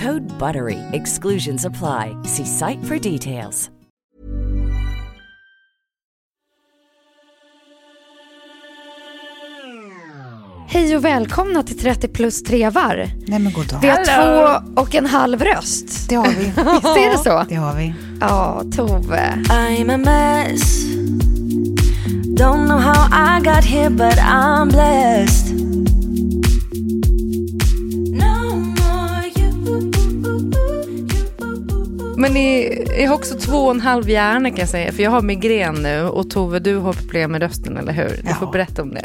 [0.00, 0.78] Code BUTTERY.
[0.92, 2.16] Exclusions apply.
[2.24, 3.70] See site for details.
[10.68, 13.10] Hej och välkomna till 30 plus trevar.
[13.26, 13.78] Nej men god dag.
[13.82, 16.08] Vi har två och en halv röst.
[16.08, 16.44] Det har vi.
[16.44, 17.44] Visst är det så?
[17.48, 17.94] Det har vi.
[18.20, 19.38] Ja, Tove.
[19.48, 20.84] I'm a mess.
[22.38, 25.59] Don't know how I got here, but I'm blessed.
[32.20, 35.10] Men ni, jag har också två och en halv hjärna kan jag säga, för jag
[35.10, 38.08] har migrän nu och Tove du har problem med rösten, eller hur?
[38.08, 38.34] Du Ja.
[38.34, 39.04] får berätta om det.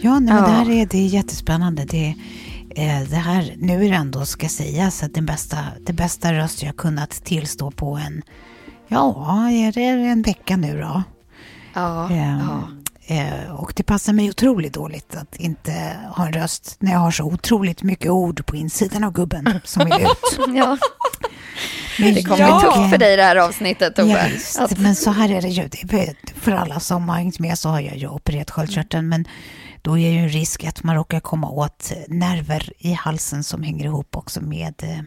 [0.00, 0.48] Ja, nej, men Ja.
[0.48, 1.84] det här är, det är jättespännande.
[1.84, 2.14] Det,
[2.76, 5.56] eh, det här, nu är det ändå, ska sägas, att den bästa,
[5.86, 8.22] det bästa röst jag kunnat tillstå på en,
[8.88, 11.02] ja, är det en vecka nu då?
[11.74, 12.40] Ja, Ehm,
[13.08, 13.14] ja.
[13.16, 15.72] eh, och det passar mig otroligt dåligt att inte
[16.16, 19.84] ha en röst när jag har så otroligt mycket ord på insidan av gubben som
[19.84, 20.56] vill ut.
[20.56, 20.78] ja.
[22.00, 24.28] Men Det kommer jag- bli tufft för dig det här avsnittet, Ja, Tove.
[24.32, 24.58] visst.
[24.58, 25.68] Att- men så här är det ju.
[25.68, 29.08] Det för alla som har hängt med så har jag ju opererat sköldkörteln.
[29.08, 29.24] Men
[29.82, 33.84] då är ju en risk att man råkar komma åt nerver i halsen som hänger
[33.84, 35.00] ihop också med eh,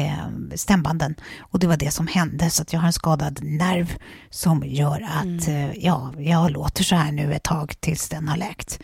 [0.00, 0.16] eh,
[0.54, 1.14] stämbanden.
[1.40, 2.50] Och det var det som hände.
[2.50, 3.94] Så att jag har en skadad nerv
[4.30, 8.36] som gör att eh, ja, jag låter så här nu ett tag tills den har
[8.36, 8.78] läkt.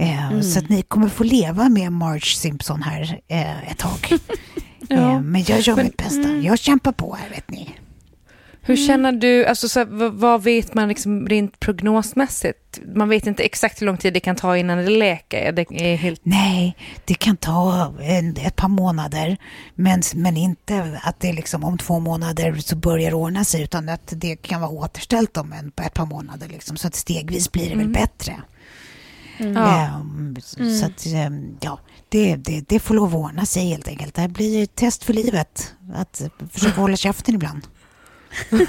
[0.00, 4.08] Eh, Så att ni kommer få leva med Marge Simpson här eh, ett tag.
[4.90, 6.28] eh, men jag gör mitt bästa.
[6.28, 7.74] Jag kämpar på här vet ni.
[8.62, 12.80] Hur känner du, alltså så här, vad, vad vet man liksom rent prognosmässigt?
[12.94, 15.52] Man vet inte exakt hur lång tid det kan ta innan det läker.
[15.52, 16.20] Det är helt...
[16.22, 19.36] Nej, det kan ta en, ett par månader.
[19.74, 23.62] Men, men inte att det liksom om två månader så börjar ordna sig.
[23.62, 26.48] Utan att det kan vara återställt om en, ett par månader.
[26.48, 28.36] Liksom, så att stegvis blir det väl bättre.
[29.54, 29.86] Ja.
[29.86, 30.36] Ehm,
[30.78, 31.78] Så att, ehm, ja,
[32.08, 34.14] det, det, det får lov att ordna sig helt enkelt.
[34.14, 35.74] Det här blir ett test för livet.
[35.94, 37.62] Att försöka hålla käften ibland.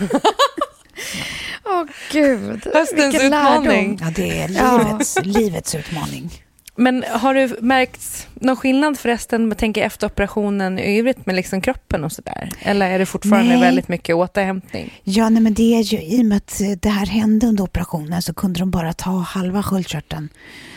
[1.66, 3.64] Åh gud, Höstens vilken lärdom.
[3.64, 3.98] utmaning.
[4.02, 4.78] Ja, det är Ja.
[4.78, 6.44] livets, livets utmaning.
[6.82, 11.62] Men har du märkt någon skillnad förresten, med tänker efter operationen i övrigt med liksom
[11.62, 12.50] kroppen och sådär?
[12.60, 13.62] Eller är det fortfarande Nej.
[13.62, 15.00] väldigt mycket återhämtning?
[15.04, 18.22] Ja, nej, men det är ju i och med att det här hände under operationen
[18.22, 20.30] så kunde de bara ta halva sköldkörteln.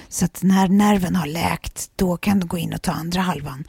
[0.09, 3.65] Så att när nerven har läkt, då kan de gå in och ta andra halvan.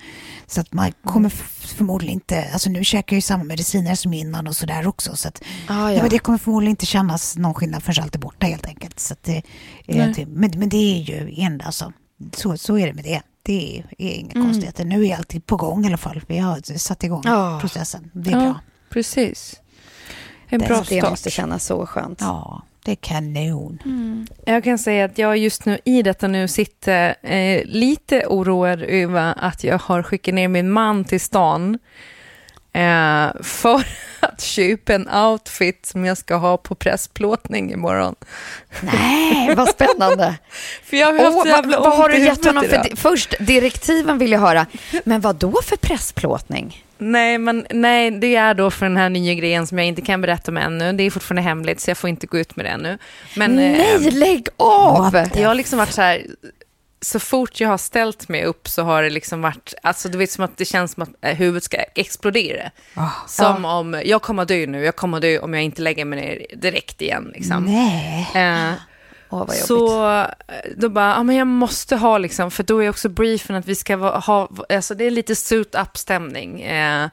[0.48, 4.14] Så att man kommer f- förmodligen inte, alltså nu käkar jag ju samma mediciner som
[4.14, 5.16] innan och sådär också.
[5.16, 5.98] Så att, Ah, ja.
[5.98, 6.08] ja.
[6.10, 9.00] det kommer förmodligen inte kännas någon skillnad förrän allt är borta helt enkelt.
[9.00, 9.36] Så att eh,
[9.88, 11.94] det, men, men det är ju en, alltså,
[12.34, 13.22] så, så är det med det.
[13.44, 14.86] Det är, är inga konstigheter.
[14.86, 16.22] Nu är allt på gång i alla fall.
[16.28, 17.58] Vi har satt igång Ja.
[17.62, 18.12] processen.
[18.14, 18.40] Det är Ja.
[18.40, 18.60] bra.
[18.90, 19.62] Precis.
[20.48, 21.10] En Det, bra det start.
[21.10, 22.18] måste kännas så skönt.
[22.22, 23.80] Ja, det är kanon.
[24.46, 29.34] Jag kan säga att jag just nu i detta nu sitter eh, lite oroad över
[29.38, 31.80] att jag har skickat ner min man till stan
[32.76, 33.84] eh, för
[34.20, 38.16] att köpa en outfit som jag ska ha på pressplåtning imorgon.
[38.82, 40.36] Nej, vad spännande.
[40.84, 42.84] För jag har haft så jävla vad, har du gett honom för...
[42.84, 44.66] di- Först, direktiven vill jag höra.
[45.04, 46.84] Men vad då för pressplåtning?
[46.98, 50.22] Nej, men nej, det är då för den här nya grejen som jag inte kan
[50.22, 50.94] berätta om ännu.
[50.94, 52.98] Det är fortfarande hemligt, så jag får inte gå ut med det ännu.
[53.36, 55.28] Men, eh, Nej, lägg av!
[55.36, 56.26] Jag har liksom varit så här
[57.06, 60.32] så fort jag har ställt mig upp så har det liksom varit, alltså du vet
[60.32, 62.72] som att det känns som att eh, huvudet ska explodera.
[62.94, 63.10] Ah.
[63.28, 66.58] som om, jag kommer dö nu, jag kommer dö om jag inte lägger mig ner
[66.62, 67.32] direkt igen.
[67.34, 67.64] Liksom.
[67.64, 68.28] Nej.
[68.36, 68.74] Eh,
[69.32, 69.56] Jobbigt.
[69.66, 70.26] så eh,
[70.78, 73.76] då bara, ja men jag måste ha liksom, för då är också briefen att vi
[73.76, 76.62] ska va- ha, alltså det är lite suit up stämning.
[76.62, 77.08] Eh,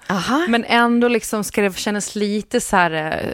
[0.48, 2.90] men ändå liksom ska det kännas lite så här,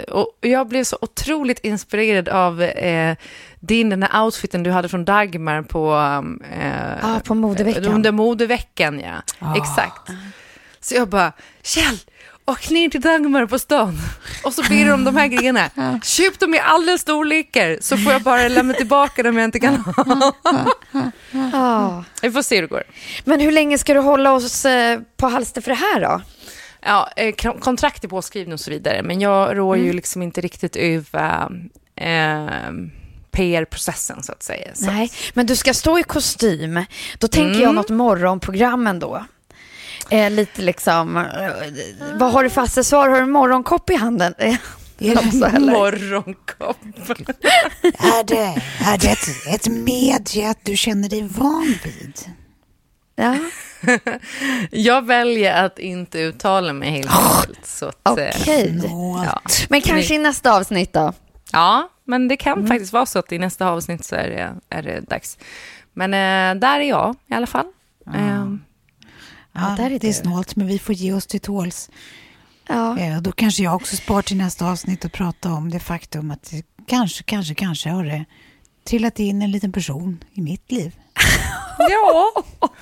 [0.07, 3.17] eh, och jag blev så otroligt inspirerad av eh,
[3.61, 5.93] din, den här outfiten du hade från Dagmar på...
[6.61, 6.69] Eh,
[7.03, 7.85] Ja, på modeveckan.
[7.85, 9.23] Under modeveckan, ja.
[9.39, 9.57] Ah.
[9.57, 10.11] Exakt.
[10.81, 11.33] Så jag bara,
[11.63, 11.99] Kjell,
[12.49, 13.99] åk ner till Dagmar på stan
[14.45, 15.71] och så ber du om de här grejerna.
[16.05, 19.77] Köp dem i alla storlekar så får jag bara lämna tillbaka dem jag inte kan
[19.77, 20.33] ha.
[21.53, 22.05] Ja.
[22.23, 22.83] Vi får se hur det går.
[23.25, 26.21] Men hur länge ska du hålla oss eh, på halster för det här då?
[26.83, 30.41] Ja, eh, kon- kontrakt är påskrivna och så vidare, men jag rår ju liksom inte
[30.41, 31.49] riktigt över
[31.97, 32.71] eh,
[33.31, 34.75] PR-processen så att säga.
[34.75, 34.87] Så.
[34.87, 36.85] Nej, men du ska stå i kostym.
[37.19, 39.25] Då tänker jag något morgonprogram ändå.
[40.11, 41.25] Eh, lite liksom, eh,
[42.15, 43.09] vad har du för accessoar?
[43.09, 44.35] Har du en morgonkopp i handen?
[44.39, 44.59] Är
[44.99, 45.73] det- eller?
[45.73, 46.77] Morgonkopp.
[47.83, 52.15] Är det, är det ett, ett medie att du känner dig van vid?
[53.17, 53.37] Ja.
[54.71, 57.67] Jag väljer att inte uttala mig helt enkelt.
[57.67, 58.81] Så att, eh, Okej.
[58.81, 59.25] Snålt.
[59.27, 59.41] ja.
[59.69, 61.13] Men kanske i nästa avsnitt då?
[61.53, 64.83] ja, men det kan faktiskt vara så att i nästa avsnitt så är det, är
[64.83, 65.39] det dags.
[65.95, 67.67] Men eh, där är jag i alla fall.
[68.15, 68.45] Eh,
[69.53, 71.91] Ja, där är det är snålt, men vi får ge oss till tåls.
[72.69, 72.99] Ja.
[72.99, 76.51] Eh, Då kanske jag också spar till nästa avsnitt och prata om det faktum att
[76.51, 78.25] det kanske, kanske, kanske har det
[78.89, 80.97] trillat in en liten person i mitt liv.
[81.79, 82.33] ja.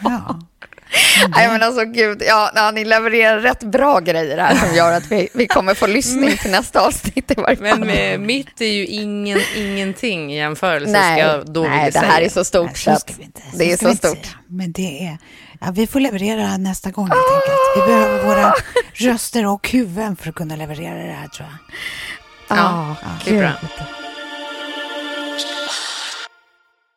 [0.01, 0.41] Ja.
[1.29, 5.13] Nej men alltså gud, ja, ja, ni levererar rätt bra grejer här som gör att
[5.13, 7.65] vi, vi kommer få lyssning till nästa avsnitt i varje fall.
[7.79, 10.93] Men med, mitt är ju ingen, ingenting i jämförelse.
[10.93, 12.27] Nej, ska jag då nej vilja det här säga.
[12.27, 13.43] är så stort Nej, så så att ska vi inte.
[13.59, 14.01] det är så stort.
[14.25, 14.35] säga.
[14.47, 15.19] Men det är,
[15.61, 17.59] ja, vi får leverera nästa gång helt enkelt.
[17.77, 18.55] Vi behöver våra
[18.95, 22.59] röster och huvuden för att kunna leverera det här tror jag.
[22.59, 23.53] Ja, det är bra.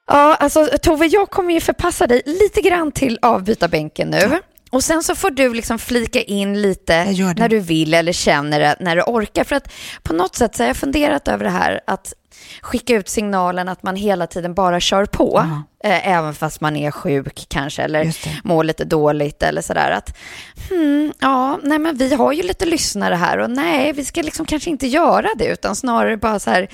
[0.07, 4.39] Ja, alltså Tove, jag kommer ju förpassa dig lite grann till avbytarbänken nu.
[4.71, 7.05] Och sen så får du liksom flika in lite
[7.37, 9.43] när du vill eller känner det, när du orkar.
[9.43, 9.73] För att
[10.03, 12.13] på något sätt så har jag funderat över det här att
[12.61, 15.45] skicka ut signalen att man hela tiden bara kör på.
[15.83, 19.91] Eh, även fast man är sjuk kanske eller mår lite dåligt eller sådär.
[19.91, 20.17] Att,
[20.69, 24.45] hmm, ja, nej men vi har ju lite lyssnare här och nej, vi ska liksom
[24.45, 26.67] kanske inte göra det utan snarare bara så här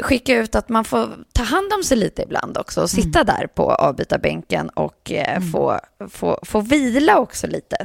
[0.00, 3.46] skicka ut att man får ta hand om sig lite ibland också och sitta där
[3.54, 5.78] på avbytarbänken och eh, få,
[6.10, 7.76] få, få vila också lite.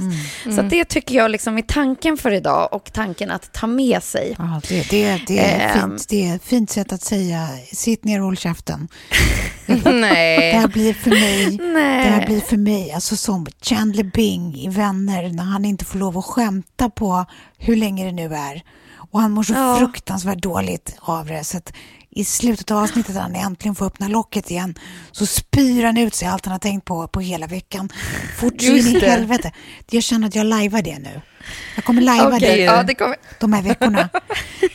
[0.55, 4.03] Så att det tycker jag liksom är tanken för idag och tanken att ta med
[4.03, 4.35] sig.
[4.37, 5.89] Ja, det, det, det, är Ehm.
[5.89, 6.09] fint.
[6.09, 8.87] det är ett fint sätt att säga sitt ner och håll käften.
[9.67, 10.51] Det Nej.
[10.53, 12.03] här blir för mig, Nej.
[12.05, 15.99] det här blir för mig, alltså som Chandler Bing i Vänner när han inte får
[15.99, 17.25] lov att skämta på
[17.57, 18.63] hur länge det nu är.
[19.11, 19.75] Och han mår så Ja.
[19.79, 21.43] fruktansvärt dåligt av det.
[21.43, 21.73] Så att
[22.15, 24.75] i slutet av avsnittet när han äntligen får öppna locket igen
[25.11, 27.89] så spyr han ut sig allt han har tänkt på på hela veckan.
[28.39, 29.51] Fort in i helvete.
[29.89, 31.21] Jag känner att jag lajvar det nu.
[31.75, 33.17] Jag kommer lajva Okej, det ja, det kommer...
[33.39, 34.09] de här veckorna.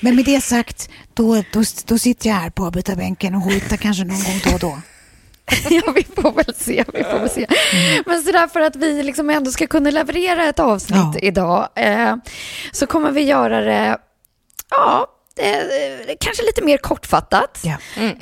[0.00, 4.04] Men med det sagt, då, då, då sitter jag här på avbytarbänken och hojtar kanske
[4.04, 4.78] någon gång då och då.
[5.70, 6.84] Ja, vi får väl se.
[6.94, 7.46] Vi får väl se.
[8.06, 11.18] Men sådär för att vi liksom ändå ska kunna leverera ett avsnitt Ja.
[11.22, 12.16] idag eh,
[12.72, 13.98] så kommer vi göra det,
[14.70, 15.06] ja,
[15.38, 17.62] eh, kanske lite mer kortfattat.
[17.64, 17.76] Ja.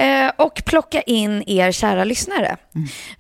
[0.05, 2.57] Eh, och plocka in er kära lyssnare.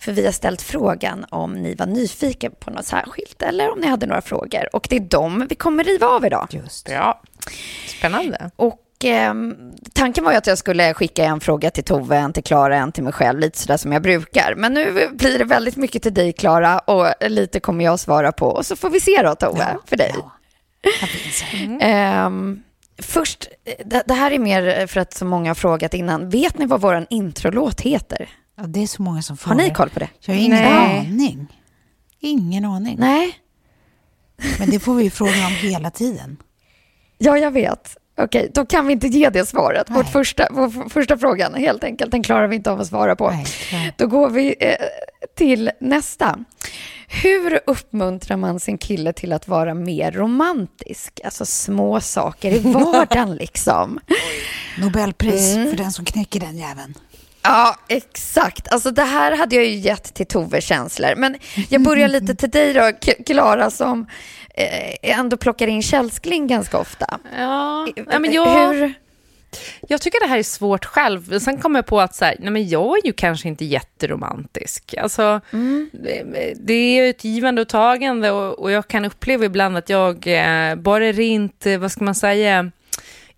[0.00, 3.86] För vi har ställt frågan om ni var nyfiken på något särskilt eller om ni
[3.86, 4.76] hade några frågor.
[4.76, 6.48] Och det är dem vi kommer riva av idag.
[6.50, 6.88] Just.
[6.88, 7.22] Ja,
[7.86, 8.50] spännande.
[8.56, 9.54] Och ehm,
[9.92, 12.92] tanken var ju att jag skulle skicka en fråga till Tove, en till Klara, en
[12.92, 14.54] till mig själv, lite sådär som jag brukar.
[14.56, 18.46] Men nu blir det väldigt mycket till dig, Klara, och lite kommer jag svara på.
[18.46, 20.14] Och så får vi se då, Tove, för dig.
[20.16, 20.30] Ja.
[21.80, 22.62] Ehm,
[23.02, 23.48] först,
[23.84, 26.30] det, det här är mer för att så många har frågat innan.
[26.30, 28.28] Vet ni vad vår introlåt heter?
[28.56, 29.64] Ja, det är så många som Har frågar.
[29.68, 30.08] ni koll på det?
[30.20, 30.98] Jag har ingen Nej.
[30.98, 31.46] aning.
[32.20, 32.96] Ingen aning.
[32.98, 33.34] Nej?
[34.58, 36.36] Men det får vi ju fråga om hela tiden.
[37.18, 37.96] Ja, jag vet.
[38.18, 39.90] Okej, då kan vi inte ge det svaret.
[39.90, 40.12] Vårt Nej.
[40.12, 43.30] första, vår första frågan, helt enkelt, den klarar vi inte av att svara på.
[43.30, 43.92] Nej.
[43.96, 44.74] Då går vi eh,
[45.36, 46.38] till nästa.
[47.22, 51.20] Hur uppmuntrar man sin kille till att vara mer romantisk?
[51.24, 54.00] Alltså små saker i vardagen liksom.
[54.78, 55.70] Nobelpris Mm.
[55.70, 56.94] för den som knäcker den jäveln.
[57.48, 58.72] Ja, exakt.
[58.72, 61.14] Alltså det här hade jag ju gett till Tove känslor.
[61.16, 61.36] Men
[61.68, 62.92] jag börjar lite till dig då,
[63.26, 64.06] Klara, som
[64.54, 67.18] eh, ändå plockar in källskling ganska ofta.
[67.38, 68.72] Ja, Eh, men jag...
[68.72, 68.94] Hur,
[69.88, 71.38] Jag tycker det här är svårt själv.
[71.38, 74.94] Sen kom jag på att så här, nej men jag är ju kanske inte jätteromantisk.
[74.94, 75.40] Alltså,
[75.92, 80.26] det, det är ett givande och tagande och, och jag kan uppleva ibland att jag
[80.26, 82.70] eh, bara rent, eh, vad ska man säga,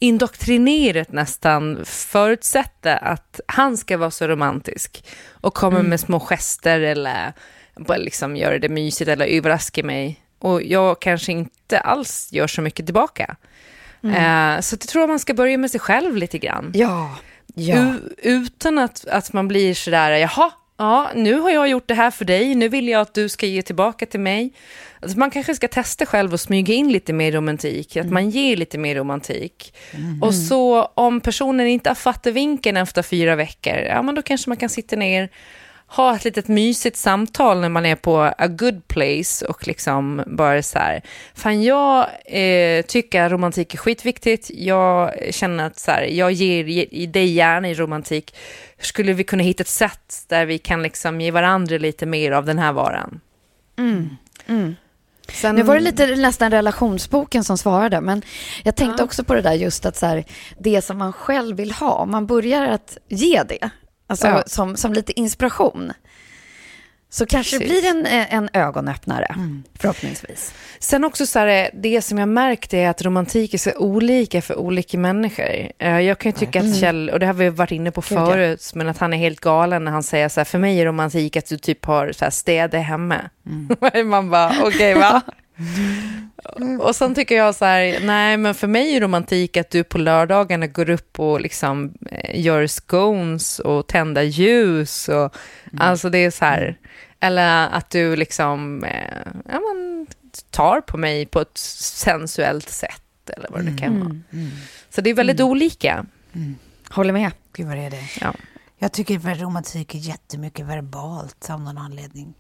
[0.00, 7.32] indoktrinerat nästan förutsätter att han ska vara så romantisk och kommer med små gester eller
[7.76, 10.20] bara liksom göra det mysigt eller överraska mig.
[10.38, 13.36] Och jag kanske inte alls gör så mycket tillbaka.
[14.02, 16.72] Eh, så jag tror man ska börja med sig själv lite grann.
[16.74, 17.16] Ja,
[17.54, 17.76] ja.
[17.76, 22.10] U- utan att, att man blir sådär, jaha, ja, nu har jag gjort det här
[22.10, 24.52] för dig, nu vill jag att du ska ge tillbaka till mig.
[25.00, 28.56] Alltså man kanske ska testa själv och smyga in lite mer romantik, att man ger
[28.56, 29.74] lite mer romantik.
[30.22, 34.50] Och så om personen inte har fattat vinkeln efter fyra veckor, ja men då kanske
[34.50, 35.28] man kan sitta ner,
[35.90, 40.62] ha ett litet mysigt samtal när man är på a good place och liksom bara
[40.62, 41.02] så här,
[41.34, 46.64] fan jag eh, tycker att romantik är skitviktigt, jag känner att så här, jag ger
[46.64, 48.34] ge- dig gärna i romantik,
[48.80, 52.44] skulle vi kunna hitta ett sätt där vi kan liksom ge varandra lite mer av
[52.44, 53.20] den här varan?
[55.32, 58.22] Sen, Nu var det lite nästan relationsboken som svarade, men
[58.62, 60.24] jag tänkte också på det där just att så här,
[60.58, 63.70] det som man själv vill ha, om man börjar att ge det,
[64.10, 64.42] alltså Ja.
[64.46, 65.92] som, som lite inspiration,
[67.12, 69.34] så kanske det blir en, en ögonöppnare,
[69.78, 70.54] förhoppningsvis.
[70.78, 74.56] Sen också så här, det som jag märkt är att romantik är så olika för
[74.58, 75.44] olika människor.
[75.78, 78.70] Eh, Jag kan ju tycka att Kjell, och det har vi varit inne på förut,
[78.74, 81.36] men att han är helt galen när han säger så här, för mig är romantik
[81.36, 83.16] att du typ har så här städa hemma.
[84.04, 85.20] Man bara, okej va?
[86.80, 89.98] Och sen tycker jag så här, nej men för mig är romantik att du på
[89.98, 95.34] lördagarna går upp och liksom eh, gör scones och tänder ljus och
[95.78, 96.78] alltså det är så här,
[97.20, 100.06] eller att du liksom, eh, ja men
[100.50, 104.16] tar på mig på ett sensuellt sätt eller vad det kan vara.
[104.90, 106.06] Så det är väldigt olika.
[106.90, 107.30] Håller med.
[107.52, 108.04] Gud vad det är det.
[108.20, 108.34] Ja.
[108.78, 112.34] Jag tycker att romantik är jättemycket verbalt av någon anledning.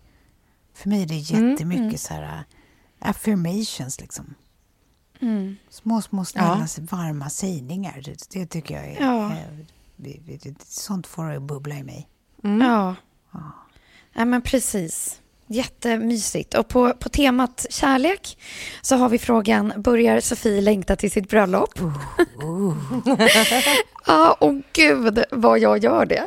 [0.74, 2.44] För mig är det Mm, jättemycket så här
[3.00, 4.34] affirmations liksom.
[5.70, 8.02] Små, små snälla, varma sägningar.
[8.04, 9.00] Det, det tycker jag är...
[9.00, 9.32] Ja.
[10.44, 12.08] eh, sånt får att bubbla i mig.
[12.42, 12.96] Ja.
[14.12, 15.20] ja, men precis.
[15.46, 16.54] Jättemysigt.
[16.54, 18.38] Och på, på temat kärlek
[18.82, 21.78] så har vi frågan, börjar Sofie längta till sitt bröllop?
[24.06, 26.26] ja, och gud vad jag gör det.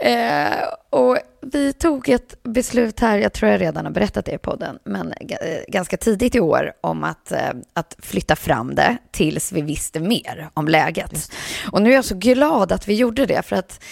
[0.00, 4.38] Eh, och vi tog ett beslut här, jag tror jag redan har berättat det i
[4.38, 5.36] podden, men eh,
[5.68, 10.48] ganska tidigt i år om att, eh, att flytta fram det tills vi visste mer
[10.54, 11.32] om läget.
[11.72, 13.84] Och nu är jag så glad att vi gjorde det, för att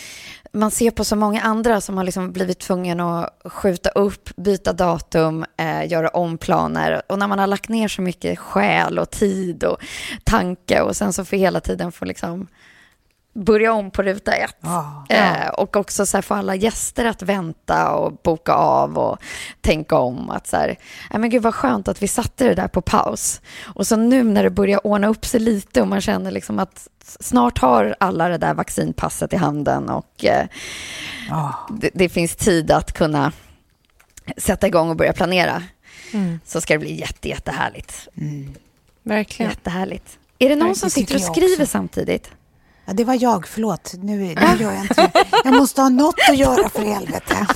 [0.53, 4.73] man ser på så många andra som har liksom blivit tvungen att skjuta upp, byta
[4.73, 7.03] datum, eh, göra omplaner.
[7.07, 9.83] Och när man har lagt ner så mycket själ och tid och
[10.25, 12.47] tanke och sen så får hela tiden få liksom
[13.37, 14.57] börja om på ruta ett.
[14.61, 19.19] Ja, Eh, och också så här få alla gäster att vänta och boka av och
[19.61, 20.31] tänka om.
[20.31, 20.67] Att så här,
[21.11, 23.41] "Nej, men gud vad skönt att vi satte det där på paus.
[23.65, 26.89] Och så nu när det börjar ordna upp sig lite och man känner liksom att
[27.21, 30.47] snart har alla det där vaccinpasset i handen och eh,
[31.31, 31.69] Ja.
[31.81, 33.33] det, det finns tid att kunna
[34.37, 35.63] sätta igång och börja planera.
[36.45, 38.09] Så ska det bli jätte, jättehärligt.
[39.03, 39.51] Verkligen.
[39.51, 40.19] Jättehärligt.
[40.39, 41.67] Är det någon Det som sitter och skriver också.
[41.67, 42.31] samtidigt?
[42.87, 43.95] Ja, det var jag, förlåt.
[44.03, 45.11] Nu, nu gör jag inte
[45.45, 47.47] Jag måste ha något att göra för helvete.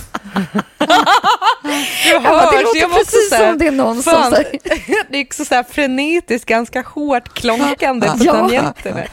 [0.78, 4.60] Du Ja, det låter jag måste precis säga, som det är någon som fan, säger.
[5.10, 8.32] Det är också så här frenetiskt, ganska hårt klonkande på Ja.
[8.32, 9.04] tangenterna.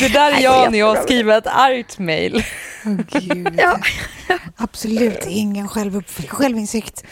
[0.00, 2.44] Det där är jag det när är jag skriver ett argt mail.
[3.10, 3.54] Gud.
[3.58, 3.78] Ja.
[4.56, 5.68] Absolut ingen
[6.28, 7.04] självinsikt.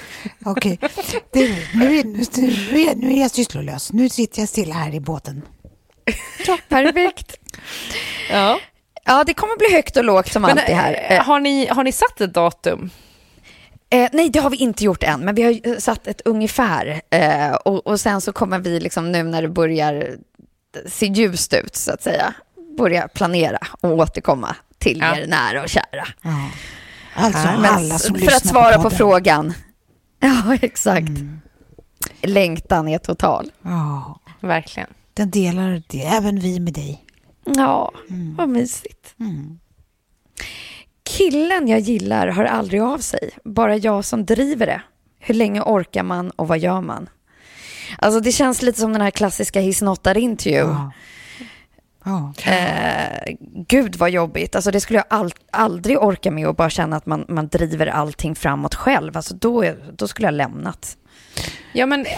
[0.45, 0.79] Okej,
[1.33, 3.93] Det- nu, är, nu, nu, nu är jag sysslolös.
[3.93, 5.43] Nu sitter jag stilla här i båten.
[6.69, 7.37] Perfekt.
[8.31, 8.59] Ja.
[9.05, 10.93] Ja, det kommer bli högt och lågt som Men, alltid här.
[10.93, 12.91] eh, Eh, har, ni, har ni satt ett datum?
[13.91, 17.01] Eh, nej, det har vi inte gjort än, men vi har ju satt ett ungefär.
[17.11, 20.17] Eh, och, och sen så kommer vi liksom nu när det börjar
[20.87, 22.35] se ljust ut, så att säga,
[22.79, 25.17] börja planera och återkomma till Ja.
[25.17, 26.07] er nära och kära.
[26.23, 26.49] Ja.
[27.15, 28.99] Alltså Men alla som för att svara på, podden.
[28.99, 29.55] frågan.
[30.25, 31.09] Ja, exakt.
[32.23, 33.51] Längtan är total.
[33.63, 34.89] Ja, Verkligen.
[35.15, 37.05] Den delar det, även vi med dig.
[37.45, 37.93] Ja,
[38.37, 39.15] vad mysigt.
[41.05, 44.83] Killen jag gillar hör aldrig av sig, bara jag som driver det.
[45.19, 47.09] Hur länge orkar man och vad gör man?
[47.99, 50.69] Alltså det känns lite som den här klassiska He's not that into you.
[50.69, 50.93] Ja.
[52.05, 52.33] Ja.
[52.53, 53.35] Eh,
[53.69, 54.57] gud vad jobbigt.
[54.57, 57.87] Alltså det skulle jag all, aldrig orka med och bara känna att man, man driver
[57.87, 59.17] allting framåt själv.
[59.17, 59.65] Alltså då,
[59.97, 60.97] då skulle jag lämnat.
[61.75, 62.13] Ja, men eh,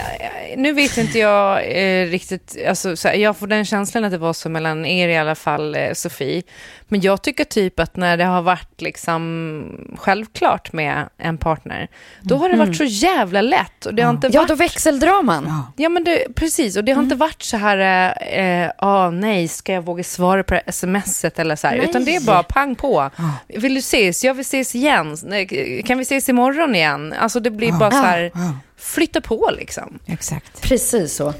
[0.57, 4.17] nu vet inte jag eh, riktigt, alltså, så här, jag får den känslan att det
[4.17, 6.43] var så mellan er i alla fall, eh, Sofie.
[6.87, 9.65] Men jag tycker typ att när det har varit liksom
[9.97, 11.87] självklart med en partner,
[12.21, 13.85] då har det varit så jävla lätt.
[13.85, 14.49] Och det har inte Ja, varit...
[14.49, 15.45] då växeldraman.
[15.47, 15.83] Ja.
[15.83, 16.77] Ja, men det, precis.
[16.77, 20.43] Och det har inte varit så här, eh, eh, ah, nej, ska jag våga svara
[20.43, 21.77] på det här smset eller så här.
[21.77, 21.89] Nej.
[21.89, 23.09] Utan det är bara pang på.
[23.47, 24.23] Vill du ses?
[24.23, 25.17] Jag vill ses igen.
[25.23, 27.13] Nej, Kan vi ses imorgon igen?
[27.19, 28.53] Alltså det blir bara så här, Ja,
[28.85, 29.99] flytta på liksom.
[30.05, 30.61] exakt.
[30.61, 31.33] Precis så.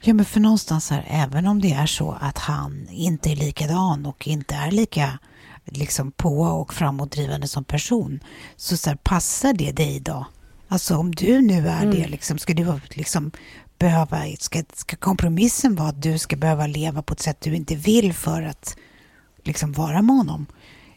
[0.00, 4.06] Ja, men för någonstans här, även om det är så att han inte är likadan
[4.06, 5.18] och inte är lika
[5.64, 8.20] liksom på och framåtdrivande som person,
[8.56, 10.26] så, så här, passar det dig då?
[10.68, 13.30] Alltså om du nu är det, liksom, ska du liksom
[13.78, 17.74] behöva, ska, ska kompromissen vara att du ska behöva leva på ett sätt du inte
[17.74, 18.76] vill för att
[19.42, 20.46] liksom vara med honom?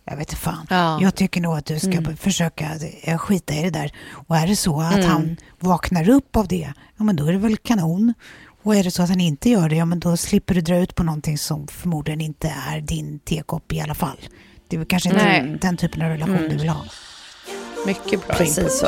[0.09, 0.67] Jag vet inte fan.
[0.69, 0.99] Ja.
[1.01, 2.69] Jag tycker nog att du ska försöka
[3.01, 3.91] eh, skita i det där.
[4.11, 7.37] Och är det så att han vaknar upp av det, ja men då är det
[7.37, 8.13] väl kanon.
[8.63, 10.77] Och är det så att han inte gör det, ja men då slipper du dra
[10.77, 14.17] ut på någonting som förmodligen inte är din tekopp i alla fall.
[14.67, 15.57] Det är väl kanske inte Nej.
[15.61, 16.85] den typen av relation du vill ha.
[17.85, 18.37] Mycket bra input.
[18.37, 18.87] Precis så.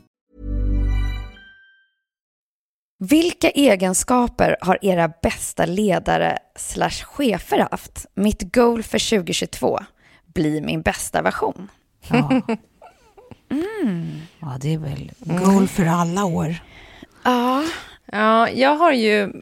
[3.03, 8.05] Vilka egenskaper har era bästa ledare slash chefer haft?
[8.13, 9.79] Mitt goal för 2022,
[10.33, 11.69] bli min bästa version.
[12.07, 12.41] Ja.
[14.39, 16.55] ja, det är väl goal för alla år.
[17.23, 17.63] Ja,
[18.11, 19.41] Ja, jag har ju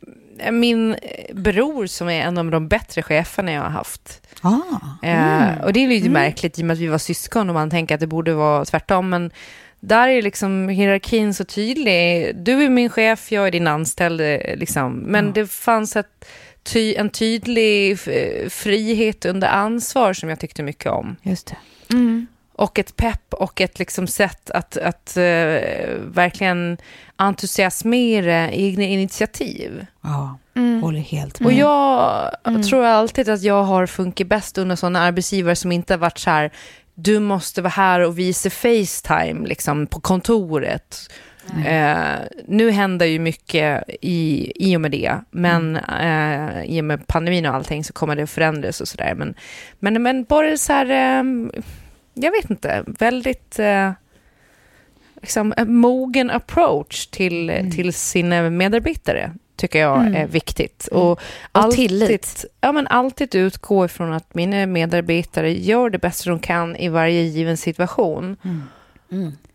[0.52, 0.96] min
[1.34, 4.22] bror som är en av de bättre cheferna jag har haft.
[4.42, 7.56] Ah, Eh, och det är lite märkligt i och med att vi var syskon och
[7.56, 9.10] man tänker att det borde vara tvärtom.
[9.10, 9.32] Men
[9.80, 12.36] där är liksom hierarkin så tydlig.
[12.36, 14.22] Du är min chef, jag är din anställd.
[14.22, 14.94] eh, Liksom.
[14.98, 16.26] Men det fanns ett,
[16.64, 18.00] ty, en tydlig
[18.50, 21.16] frihet under ansvar som jag tyckte mycket om.
[21.24, 21.56] just det.
[22.56, 25.24] Och ett pepp och ett liksom sätt att, att eh,
[26.06, 26.78] verkligen
[27.16, 29.86] entusiasmera egna initiativ.
[30.02, 30.38] Ja,
[30.82, 31.48] håller helt med.
[31.48, 35.98] Och jag tror alltid att jag har funkat bäst under sådana arbetsgivare som inte har
[36.00, 36.52] varit så här,
[37.02, 41.10] du måste vara här och visa Facetime liksom, på kontoret.
[41.66, 47.08] Eh, nu händer ju mycket i, i och med det, men eh, i och med
[47.08, 49.14] pandemin och allting så kommer det att förändras och sådär.
[49.16, 49.36] Men,
[49.80, 51.24] men, men bara så här, eh,
[52.14, 53.92] jag vet inte, väldigt eh,
[55.22, 60.88] liksom, en mogen approach till, till sina medarbetare tycker jag är viktigt.
[60.88, 61.20] Och,
[61.52, 62.46] alltid, tillit.
[62.62, 67.22] Ja, men alltid utgå ifrån att mina medarbetare gör det bästa de kan i varje
[67.22, 68.38] given situation.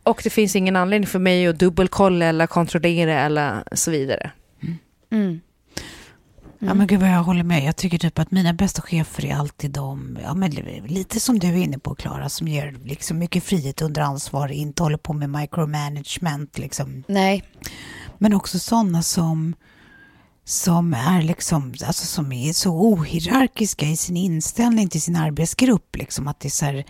[0.02, 4.30] Och det finns ingen anledning för mig att dubbelkolla eller kontrollera eller så vidare.
[6.58, 7.64] Ja men gud vad jag håller med.
[7.64, 10.50] Jag tycker typ att mina bästa chefer är alltid de, ja men
[10.86, 14.82] lite som du är inne på Klara, som ger liksom mycket frihet under ansvar, inte
[14.82, 17.04] håller på med micromanagement liksom.
[17.06, 17.44] nej.
[18.18, 19.54] Men också sådana som
[20.44, 25.96] som är liksom, alltså som är så ohierarkiska i sin inställning till sin arbetsgrupp.
[25.96, 26.84] Liksom, att det, är så här,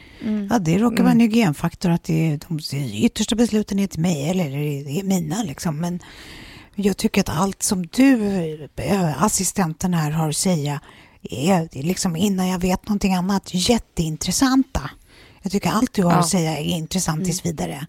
[0.51, 2.59] ja, det råkar vara en hygienfaktor att det de
[2.95, 4.51] yttersta besluten är till mig eller
[4.85, 5.43] det är mina.
[5.43, 5.77] Liksom.
[5.77, 6.01] Men
[6.75, 8.25] jag tycker att allt som du,
[8.77, 10.81] eh, assistenten här, har att säga
[11.23, 14.91] är, liksom, innan jag vet någonting annat, jätteintressanta.
[15.43, 16.19] Jag tycker allt du har Ja.
[16.19, 17.87] att säga är intressant tills vidare.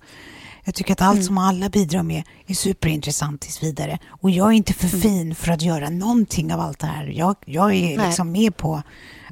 [0.65, 3.99] Jag tycker att allt som alla bidrar med är superintressant tills vidare.
[4.07, 7.05] Och jag är inte för fin för att göra någonting av allt det här.
[7.05, 8.07] Jag, jag är Nej.
[8.07, 8.81] liksom med på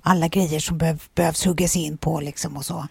[0.01, 2.87] alla grejer som behöv, behövs huggas in på liksom och så.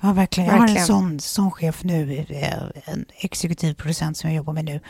[0.00, 0.50] Ja, verkligen.
[0.50, 2.52] Jag har en sån, sån chef nu, eh,
[2.84, 4.80] en exekutiv producent som jag jobbar med nu,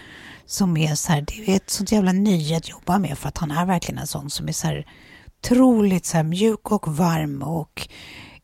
[0.47, 3.39] som är så här, det är ett sånt jävla nöje att jobba med för att
[3.39, 4.87] han är verkligen en sån som är så här
[5.45, 7.89] otroligt så här mjuk och varm och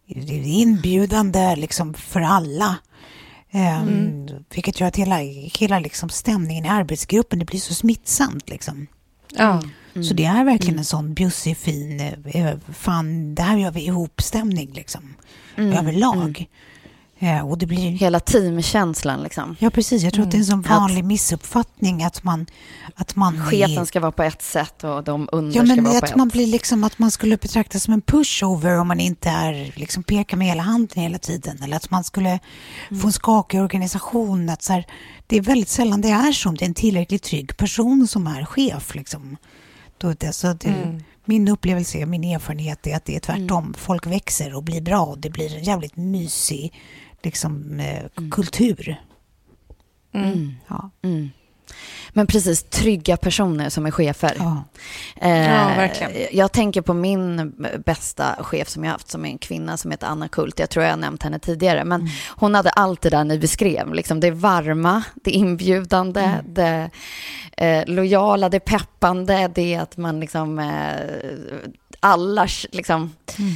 [0.06, 2.76] inbjudande liksom för alla.
[3.52, 5.18] Um, Vilket gör att hela,
[5.58, 8.86] hela liksom stämningen i arbetsgruppen, det blir så smittsamt liksom.
[9.34, 9.62] Ja.
[9.94, 14.72] Så det är verkligen en sån bjussig, fin, eh, fan, det här gör vi ihop-stämning
[14.72, 15.14] liksom.
[15.56, 16.46] Överlag.
[17.22, 19.56] Eh, och det blir Hela teamkänslan liksom.
[19.58, 20.02] Ja, precis.
[20.02, 22.46] Jag tror att det är en sån Att- vanlig missuppfattning att man...
[22.94, 25.98] Att man Chefen ska vara på ett sätt och de under Ja, ska men vara
[26.00, 26.16] på att ett.
[26.16, 30.02] man blir liksom att man skulle betraktas som en pushover om man inte är liksom
[30.02, 31.62] pekar med hela handen hela tiden.
[31.62, 32.38] Eller att man skulle
[33.00, 34.48] få en skakig organisation.
[34.48, 34.86] Att så här,
[35.26, 38.26] det är väldigt sällan det är så om det är en tillräckligt trygg person som
[38.26, 38.94] är chef.
[38.94, 39.36] Liksom.
[39.98, 43.74] Då det, så det, Min upplevelse, min erfarenhet är att det är tvärtom.
[43.78, 46.72] Folk växer och blir bra och det blir en jävligt mysig
[47.22, 48.96] liksom, eh, kultur.
[50.68, 50.90] Ja.
[51.02, 51.30] Mm.
[52.12, 54.34] Men precis, trygga personer som är chefer.
[54.38, 54.64] Ja.
[55.16, 56.12] Eh, Ja, verkligen.
[56.32, 57.54] Jag tänker på min
[57.86, 60.58] bästa chef som jag haft, som är en kvinna som heter Anna Kult.
[60.58, 61.84] Jag tror jag har nämnt henne tidigare.
[61.84, 62.12] Men Mm.
[62.28, 63.94] hon hade allt det där ni beskrev.
[63.94, 66.44] Liksom det varma, det inbjudande, Mm.
[66.54, 66.90] det
[67.56, 70.58] eh, lojala, det peppande, det att man liksom...
[70.58, 73.12] Eh, alla liksom...
[73.38, 73.52] Mm.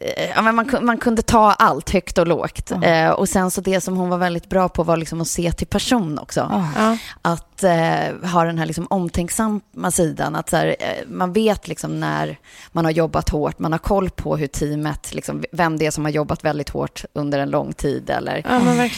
[0.00, 2.72] Eh, Ja, men man, man kunde ta allt högt och lågt.
[2.82, 5.52] Eh, och sen så det som hon var väldigt bra på var liksom att se
[5.52, 6.62] till person också.
[6.76, 6.96] Ja.
[7.22, 10.36] Att eh, ha den här liksom omtänksamma sidan.
[10.36, 12.38] Att så här, eh, man vet liksom när
[12.72, 16.04] man har jobbat hårt, man har koll på hur teamet, liksom, vem det är som
[16.04, 18.10] har jobbat väldigt hårt under en lång tid.
[18.10, 18.42] Eller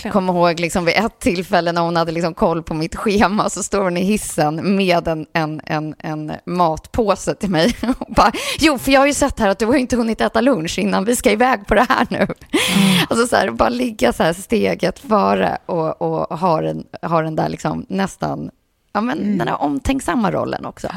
[0.04, 0.11] ja.
[0.12, 3.62] Kommer ihåg liksom vid ett tillfälle när hon hade liksom koll på mitt schema så
[3.62, 7.76] står hon i hissen med en, en, en, en matpåse till mig.
[7.98, 10.40] Och bara, jo, för jag har ju sett här att du har inte hunnit äta
[10.40, 12.27] lunch innan vi ska iväg på det här nu.
[13.09, 17.37] Alltså så här, bara ligga så här steget före och, och ha, den, ha den
[17.37, 18.51] där liksom nästan,
[18.92, 20.88] ja men den här omtänksamma rollen också.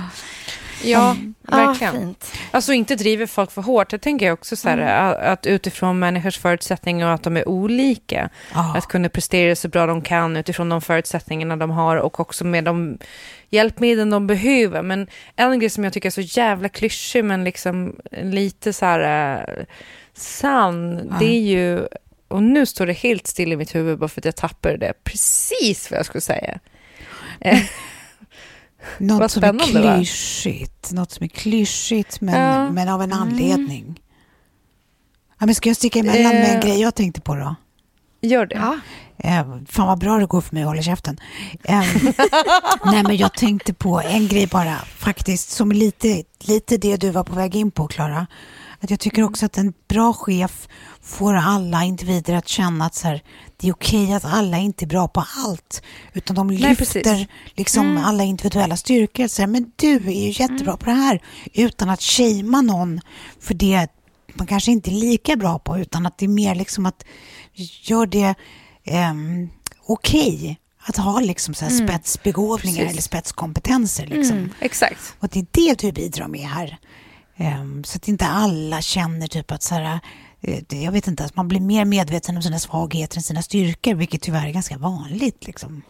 [0.83, 1.93] Ja, verkligen.
[1.93, 2.33] Ja, fint.
[2.51, 3.91] Alltså inte driver folk för hårt.
[3.91, 8.29] Jag tänker också så här, att- att utifrån människors förutsättningar och att de är olika,
[8.53, 8.73] Ja.
[8.77, 12.63] att kunna prestera så bra de kan utifrån de förutsättningarna de har och också med
[12.63, 12.97] de
[13.49, 14.81] hjälpmedel de behöver.
[14.81, 19.37] Men en grej som jag tycker är så jävla klyschig men liksom lite så här
[19.59, 19.63] eh,
[20.13, 21.87] sann, det är ju,
[22.27, 24.93] och nu står det helt still i mitt huvud bara för att jag tappade det
[25.03, 26.59] precis vad jag skulle säga.
[28.99, 29.95] Eh, Något Vad som är spännande, va?
[29.95, 30.91] klyschigt.
[30.91, 32.71] Något som är klyschigt men, Ja.
[32.71, 33.99] men av en anledning.
[35.39, 36.61] Ja, men ska jag sticka emellan med en Eh.
[36.65, 37.55] grej jag tänkte på då?
[38.21, 38.55] Gör det.
[38.55, 38.79] Ja.
[39.17, 41.17] Eh, fan vad bra det går för mig att hålla käften.
[41.63, 41.79] Eh,
[42.85, 47.09] nej men jag tänkte på en grej bara faktiskt som är lite, lite det du
[47.09, 48.27] var på väg in på Klara.
[48.79, 50.67] Att jag tycker också att en bra chef
[51.01, 53.23] får alla individer att känna att så här,
[53.57, 55.81] det är okej att alla inte är bra på allt.
[56.13, 57.27] Utan de Nej, lyfter precis.
[57.55, 59.27] liksom alla individuella styrkor.
[59.27, 61.21] Så här, men du är ju jättebra på det här.
[61.53, 63.01] Utan att shamea någon
[63.39, 63.87] för det
[64.33, 65.77] man kanske inte är lika bra på.
[65.77, 67.05] Utan att det är mer liksom att
[67.81, 68.35] gör det
[69.11, 69.49] um,
[69.85, 70.59] okej.
[70.79, 72.91] Att ha liksom så här spetsbegåvningar Precis.
[72.91, 74.07] eller spetskompetenser.
[74.07, 74.49] Liksom.
[74.59, 75.15] Exakt.
[75.19, 76.77] Och det är det du bidrar med här.
[77.37, 79.99] Ehm, så att inte alla känner typ att så här,
[80.41, 83.93] eh, jag vet inte, att man blir mer medveten om sina svagheter än sina styrkor,
[83.93, 85.47] vilket tyvärr är ganska vanligt.
[85.47, 85.81] Liksom.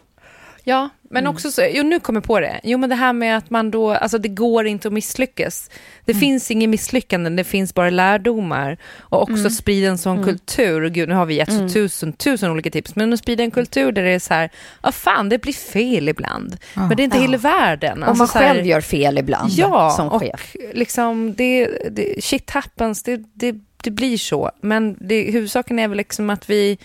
[0.69, 2.59] Ja, men också så, jo nu kommer jag på det.
[2.63, 5.69] Jo men det här med att man då, alltså det går inte att misslyckas.
[6.05, 8.77] Det finns inget misslyckanden, det finns bara lärdomar.
[8.99, 12.51] Och också sprida en sån kultur, och gud nu har vi gett så tusen, tusen
[12.51, 14.49] olika tips, men att sprida en kultur där det är så här,
[14.83, 16.57] ja fan det blir fel ibland.
[16.73, 17.21] Men det är inte Ja.
[17.21, 18.03] hela världen.
[18.03, 20.55] Och Alltså man så här- själv gör fel ibland ja, som och chef.
[20.73, 24.51] liksom det, det, shit happens, det, det, det blir så.
[24.61, 26.77] Men det, huvudsaken är väl liksom att vi,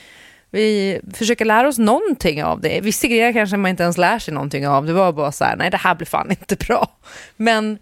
[0.52, 2.80] vi försöker lära oss någonting av det.
[2.80, 4.86] Vissa grejer kanske man inte ens lär sig någonting av.
[4.86, 6.96] Det var bara så här, nej det här blir fan inte bra.
[7.36, 7.78] Men,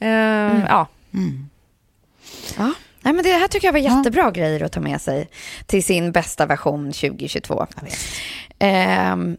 [0.00, 0.88] eh, ja.
[2.56, 2.72] Ja.
[3.00, 5.28] Nej, men det här tycker jag var jättebra grejer att ta med sig
[5.66, 7.66] till sin bästa version 2022.
[8.58, 9.36] Ehm,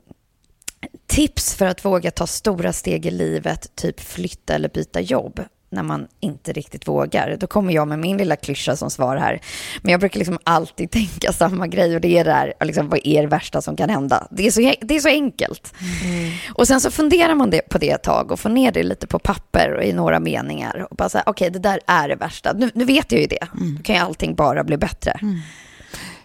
[1.08, 5.84] tips för att våga ta stora steg i livet, typ flytta eller byta jobb när
[5.84, 7.38] man inte riktigt vågar.
[7.40, 9.42] Då kommer jag med min lilla klyscha som svar här.
[9.82, 13.00] Men jag brukar liksom alltid tänka samma grej och det är det här, liksom, vad
[13.04, 14.28] är det värsta som kan hända?
[14.32, 15.74] Det är så, det är så enkelt.
[16.04, 16.32] Mm.
[16.54, 19.08] Och sen så funderar man det, på det ett tag och får ner det lite
[19.08, 20.88] på papper och i några meningar.
[20.90, 22.54] Och bara säga, okej, okay, det där är det värsta.
[22.54, 23.48] Nu, nu vet jag ju det.
[23.54, 23.76] Mm.
[23.76, 25.12] Då kan ju allting bara bli bättre.
[25.22, 25.40] Mm.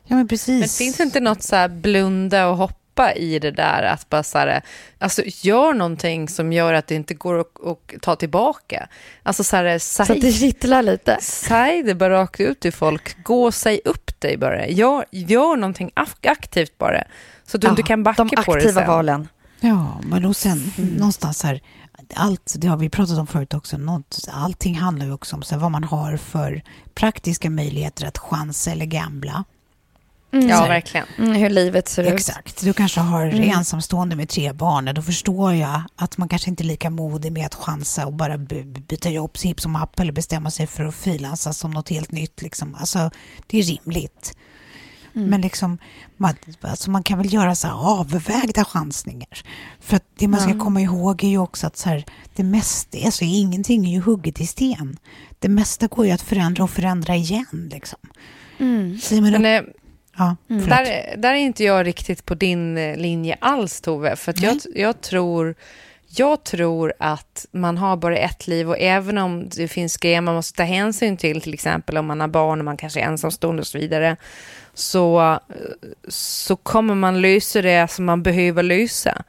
[0.06, 0.60] Ja, men precis.
[0.60, 4.08] Men finns det inte något så här blunda och hoppa släppa i det där att
[4.10, 4.62] bara så här,
[4.98, 8.88] alltså gör någonting som gör att det inte går att, att ta tillbaka.
[9.22, 11.18] Alltså så här, säg, så att det kittlar lite.
[11.20, 14.68] Säg det bara rakt ut till folk, gå och säg upp dig bara.
[14.68, 15.90] Gör, gör någonting
[16.22, 17.04] aktivt bara,
[17.44, 18.74] så att du ja, inte kan backa de på det sen.
[18.74, 19.28] De aktiva valen.
[19.60, 20.90] Ja, men och sen mm.
[20.90, 21.60] någonstans här,
[22.14, 25.54] allt, det har vi pratat om förut också, något, allting handlar ju också om så
[25.54, 26.62] här, vad man har för
[26.94, 29.44] praktiska möjligheter att chansa eller gambla.
[30.32, 30.48] Mm.
[30.48, 31.06] Ja, verkligen.
[31.18, 32.38] Mm, hur livet ser Exakt.
[32.38, 32.46] ut.
[32.46, 32.64] Exakt.
[32.64, 33.50] Du kanske har mm.
[33.50, 34.94] ensamstående med tre barn.
[34.94, 38.38] Då förstår jag att man kanske inte är lika modig med att chansa och bara
[38.38, 42.42] byta jobb hipp som happ eller bestämma sig för att frilansa som något helt nytt.
[42.42, 42.74] Liksom.
[42.74, 43.10] Alltså,
[43.46, 44.36] det är rimligt.
[45.14, 45.30] Mm.
[45.30, 45.78] Men liksom,
[46.16, 49.42] man, alltså man kan väl göra så avvägda chansningar.
[49.80, 52.04] För att det man ska komma ihåg är ju också att så här,
[52.36, 54.98] det mesta, alltså ingenting är ju hugget i sten.
[55.38, 57.70] Det mesta går ju att förändra och förändra igen.
[57.72, 57.98] Liksom.
[58.58, 58.98] Mm.
[59.10, 59.62] Men, eh,
[60.16, 60.68] Ja, mm.
[60.68, 64.16] där, där är inte jag riktigt på din eh, linje alls, Tove.
[64.16, 65.54] För jag, jag, tror,
[66.08, 70.34] jag tror att man har bara ett liv och även om det finns grejer man
[70.34, 73.60] måste ta hänsyn till, till exempel om man har barn och man kanske är ensamstående
[73.60, 74.16] och så vidare,
[74.74, 75.38] så, eh,
[76.08, 79.22] så kommer man lösa det som man behöver lösa.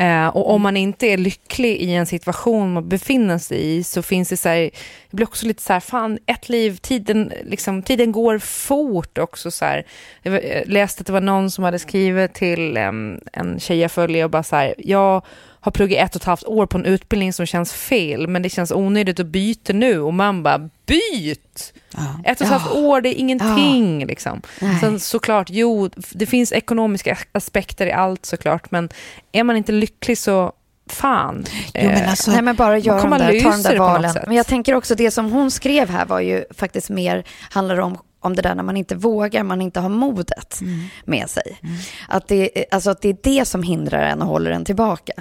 [0.00, 4.02] Eh, och om man inte är lycklig i en situation man befinner sig i så
[4.02, 4.70] finns det så här,
[5.10, 9.50] det blir också lite så här, fan ett liv, tiden, liksom, tiden går fort också
[9.50, 9.86] så här.
[10.22, 14.24] Jag läste att det var någon som hade skrivit till um, en tjej jag följer
[14.24, 15.22] och bara så här, jag
[15.60, 18.48] har pluggat ett och ett halvt år på en utbildning som känns fel, men det
[18.48, 20.00] känns onödigt att byta nu.
[20.00, 21.72] Och man bara, byt!
[21.96, 22.20] Ja.
[22.24, 24.00] Ett och ett halvt år, det är ingenting.
[24.00, 24.06] Ja.
[24.06, 24.42] Liksom.
[24.80, 28.88] Sen såklart, jo, det finns ekonomiska aspekter i allt såklart, men
[29.32, 30.52] är man inte lycklig så
[30.90, 31.44] fan.
[31.74, 34.16] Jo, men eh, alltså, Nej, men bara gör de där, ta de där valen.
[34.26, 37.98] Men jag tänker också, det som hon skrev här var ju faktiskt mer, handlar om
[38.20, 40.80] om det där när man inte vågar, man inte har modet mm.
[41.04, 41.58] med sig.
[41.62, 41.76] Mm.
[42.08, 45.12] Att, det, alltså att det är det som hindrar en och håller en tillbaka.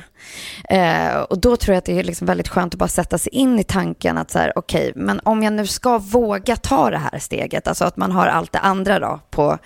[0.69, 3.33] Eh, och då tror jag att det är liksom väldigt skönt att bara sätta sig
[3.35, 6.89] in i tanken att så här, okej, okay, men om jag nu ska våga ta
[6.89, 9.57] det här steget, alltså att man har allt det andra då på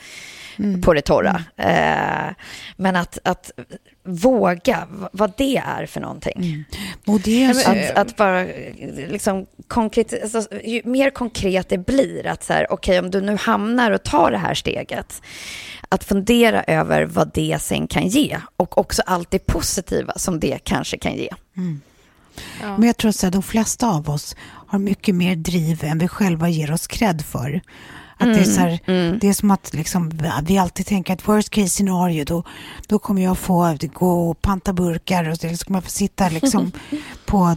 [0.57, 0.81] mm.
[0.81, 1.43] på det torra.
[1.57, 2.27] Mm.
[2.27, 2.33] Eh,
[2.77, 3.51] men att, att
[4.03, 6.37] våga, vad det är för någonting.
[6.37, 6.63] Mm.
[7.07, 8.47] Och det att, att, att bara
[9.09, 13.21] liksom konkret, alltså, ju mer konkret det blir, att så här, okej, okay, om du
[13.21, 15.21] nu hamnar och tar det här steget,
[15.89, 20.59] att fundera över vad det sen kan ge och också allt det positiva som det
[20.63, 21.29] kanske kan ge.
[21.57, 21.81] Mm.
[22.61, 22.77] Ja.
[22.77, 24.35] Men jag tror att de flesta av oss
[24.67, 27.61] har mycket mer driv än vi själva ger oss cred för.
[28.23, 29.19] Att mm, det, är så här, mm.
[29.19, 30.11] det är som att liksom,
[30.43, 32.43] vi alltid tänker att worst case scenario, då,
[32.87, 36.71] då kommer jag få gå och panta burkar och så kommer jag få sitta liksom
[37.25, 37.55] på,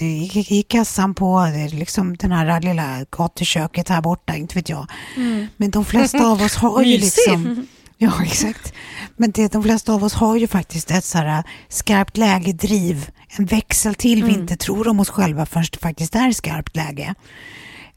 [0.00, 4.86] i, i kassan på liksom, den här lilla gatuköket här borta, inte vet jag.
[5.16, 5.46] Mm.
[5.56, 7.66] Men de flesta av oss har ju liksom...
[8.00, 8.72] Ja, exakt.
[9.16, 13.46] Men det, de flesta av oss har ju faktiskt ett så här skarpt läge-driv, en
[13.46, 14.40] växel till vi mm.
[14.40, 17.14] inte tror om oss själva förrän det faktiskt är skarpt läge.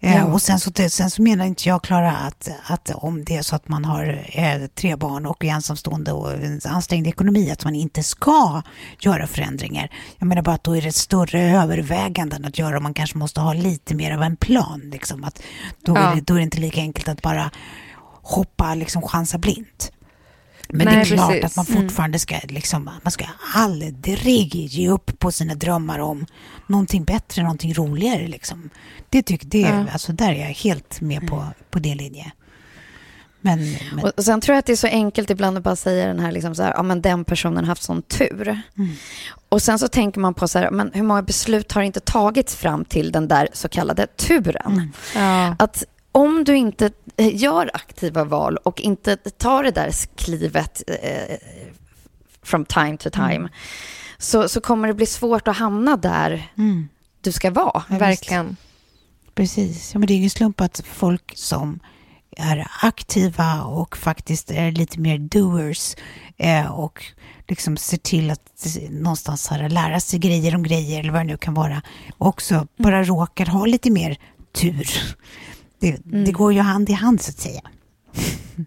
[0.03, 0.25] Eh, ja.
[0.25, 3.55] Och sen så, sen så menar inte jag, Klara, att, att om det är så
[3.55, 7.75] att man har eh, tre barn och är ensamstående och en ansträngd ekonomi, att man
[7.75, 8.61] inte ska
[8.99, 9.91] göra förändringar.
[10.19, 13.41] Jag menar bara att då är det större överväganden att göra och man kanske måste
[13.41, 14.81] ha lite mer av en plan.
[14.91, 15.41] Liksom, att
[15.85, 16.11] då, ja.
[16.11, 17.51] är det, då är det inte lika enkelt att bara
[18.21, 19.91] hoppa, liksom chansa blint.
[20.73, 21.57] Men Nej, det är klart precis.
[21.57, 21.81] att man mm.
[21.81, 26.25] fortfarande ska, liksom, man ska aldrig ge upp på sina drömmar om
[26.67, 28.27] någonting bättre, någonting roligare.
[28.27, 28.69] Liksom.
[29.09, 29.85] Det tycker det, ja.
[29.91, 32.31] alltså, där är jag helt med på, på din linje.
[33.41, 33.59] Men,
[33.95, 34.11] men...
[34.17, 36.31] Och sen tror jag att det är så enkelt ibland att bara säga den här,
[36.31, 38.61] liksom så här ja men den personen har haft sån tur.
[38.77, 38.91] Mm.
[39.49, 42.55] Och sen så tänker man på så här, men hur många beslut har inte tagits
[42.55, 44.71] fram till den där så kallade turen?
[44.71, 44.91] Mm.
[45.15, 45.55] Ja.
[45.59, 51.37] Att om du inte eh, gör aktiva val och inte tar det där klivet eh,
[52.43, 53.49] from time to time, mm.
[54.17, 56.89] så, så kommer det bli svårt att hamna där mm.
[57.21, 57.83] du ska vara.
[57.89, 58.57] Ja, Verkligen.
[59.35, 59.93] Precis.
[59.93, 61.79] Ja, men det är ingen slump att folk som
[62.37, 65.95] är aktiva och faktiskt är lite mer doers
[66.37, 67.03] eh, och
[67.47, 71.37] liksom ser till att någonstans här, lära sig grejer om grejer eller vad det nu
[71.37, 71.81] kan vara.
[72.17, 72.67] Också mm.
[72.77, 74.17] bara råkar ha lite mer
[74.53, 75.15] tur.
[75.81, 76.25] Det, mm.
[76.25, 77.61] det går ju hand i hand så att säga.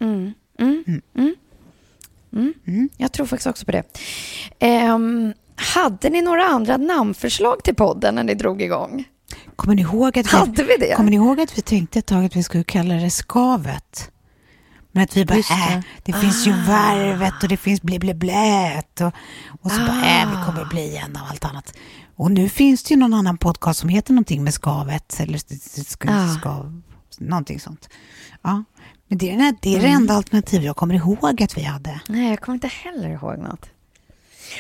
[0.00, 0.33] Mm.
[0.59, 0.85] Mm.
[0.87, 1.03] mm.
[1.16, 1.35] mm.
[2.66, 2.88] Mm.
[2.96, 3.83] Jag tror faktiskt också på det.
[4.59, 9.05] Ehm, hade ni några andra namnförslag till podden när ni drog igång?
[9.57, 10.94] Kommer ni ihåg att vi, Hade vi det?
[10.96, 14.11] Kommer ni ihåg att vi tänkte ett tag att vi skulle kalla det Skavet?
[14.92, 15.74] Men att vi bara, det.
[15.74, 16.64] äh, det finns ju Ah.
[16.68, 19.12] varvet och det finns bli bli blät och,
[19.61, 21.74] och så bara, äh, vi kommer bli en av allt annat.
[22.16, 25.40] Och nu finns det ju någon annan podcast som heter någonting med Skavet eller
[26.07, 26.29] Ah.
[26.29, 26.83] skav,
[27.20, 27.88] någonting sånt.
[28.42, 28.64] Ja,
[29.09, 30.00] men det är, det, det, är det Mm.
[30.00, 32.00] enda alternativ jag kommer ihåg att vi hade.
[32.09, 33.70] Nej, jag kommer inte heller ihåg något.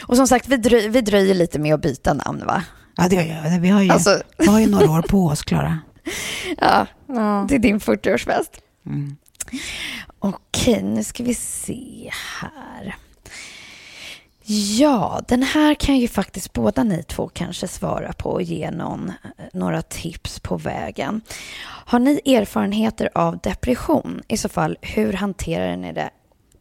[0.06, 2.64] Och som sagt, vi, dröj, vi dröjer lite med att byta namn, va?
[2.96, 3.60] Ja, det gör jag.
[3.60, 5.78] Vi har ju, Alltså- vi har ju några år på oss, Klara.
[6.60, 7.46] Ja, Ja.
[7.48, 8.50] det är din 40-årsfest.
[8.86, 9.16] Mm.
[10.18, 12.96] Okej, nu ska vi se här.
[14.46, 19.12] Ja, den här kan ju faktiskt båda ni två kanske svara på och ge någon,
[19.52, 21.20] några tips på vägen.
[21.86, 24.22] Har ni erfarenheter av depression?
[24.28, 26.10] I så fall, hur hanterar ni det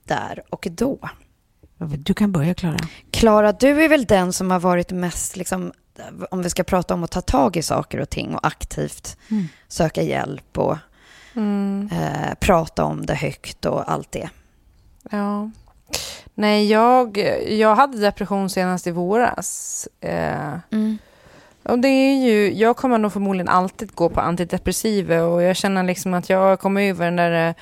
[0.08, 0.98] där och då?
[1.78, 2.78] Du kan börja, Klara.
[3.12, 5.72] Klara, du är väl den som har varit mest, liksom,
[6.32, 9.48] om vi ska prata om att ta tag i saker och ting och aktivt Mm.
[9.68, 10.78] söka hjälp och
[11.36, 11.90] Mm.
[11.94, 14.30] eh, prata om det högt och allt det.
[15.12, 15.52] Ja.
[16.36, 17.18] Nej, jag,
[17.48, 19.88] jag hade depression senast i våras.
[20.02, 20.54] Eh,
[21.64, 25.84] och det är ju, jag kommer nog förmodligen alltid gå på antidepressiva och jag känner
[25.84, 27.56] liksom att jag kommer över den där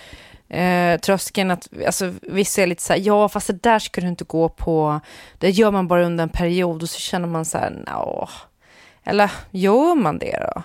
[0.49, 4.07] eh, tröskeln att, alltså vissa är lite så här, ja fast det där ska du
[4.07, 4.99] inte gå på,
[5.37, 8.29] det gör man bara under en period och så känner man så här, ja,
[9.03, 10.63] eller gör man det då?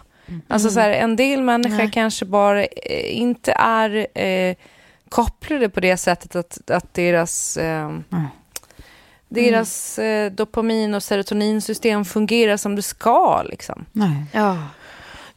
[0.49, 1.91] Alltså så här, en del människor Nej.
[1.91, 4.57] kanske bara eh, inte är eh,
[5.09, 7.99] kopplade på det sättet att, att deras, eh,
[9.29, 13.43] deras eh, dopamin och serotoninsystem fungerar som det ska.
[13.43, 13.85] Liksom.
[13.93, 14.25] Nej.
[14.33, 14.59] Ja.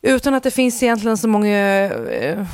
[0.01, 1.57] Utan att det finns egentligen så många
[2.11, 2.45] eh,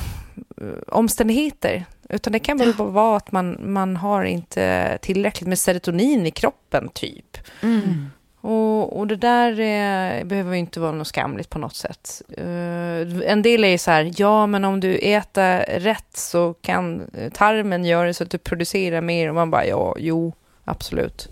[0.87, 1.85] omständigheter.
[2.09, 6.31] Utan det kan väl bara vara att man, man har inte tillräckligt med serotonin i
[6.31, 7.37] kroppen, typ.
[7.61, 8.11] Mm.
[8.45, 12.21] Och, och det där eh, behöver ju inte vara något skamligt på något sätt.
[12.37, 17.01] Eh, en del är ju så här, ja men om du äter rätt så kan
[17.17, 19.29] eh, tarmen göra så att du producerar mer.
[19.29, 20.33] Och man bara, ja, jo,
[20.65, 21.27] absolut.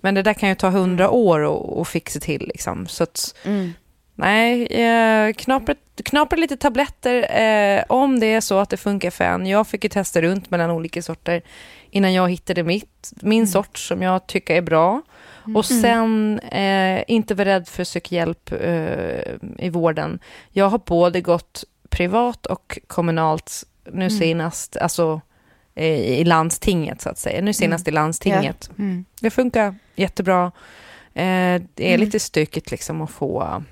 [0.00, 2.86] Men det där kan ju ta hundra år att- fixa till liksom.
[2.86, 3.72] Så att, Mm.
[4.14, 9.24] nej, eh, knapra, knapra lite tabletter eh, om det är så att det funkar för
[9.24, 9.46] en.
[9.46, 11.42] Jag fick ju testa runt mellan olika sorter
[11.90, 15.02] innan jag hittade mitt, min sort som jag tycker är bra.
[15.54, 20.18] Och sen eh, inte vara rädd för att söka hjälp eh, i vården.
[20.50, 25.20] Jag har både gått privat och kommunalt nu senast, alltså
[25.74, 27.42] eh, i landstinget så att säga.
[27.42, 28.70] Nu senast i landstinget.
[28.78, 29.04] Mm.
[29.20, 30.52] Det funkar jättebra.
[31.14, 33.62] Eh, det är lite stökigt liksom att få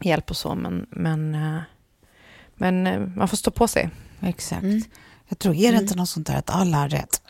[0.00, 1.60] hjälp och så, men, men, eh,
[2.54, 3.90] men eh, man får stå på sig.
[4.20, 4.62] Exakt.
[4.62, 4.82] Mm.
[5.28, 7.22] Jag tror, är det inte något sånt där att alla har rätt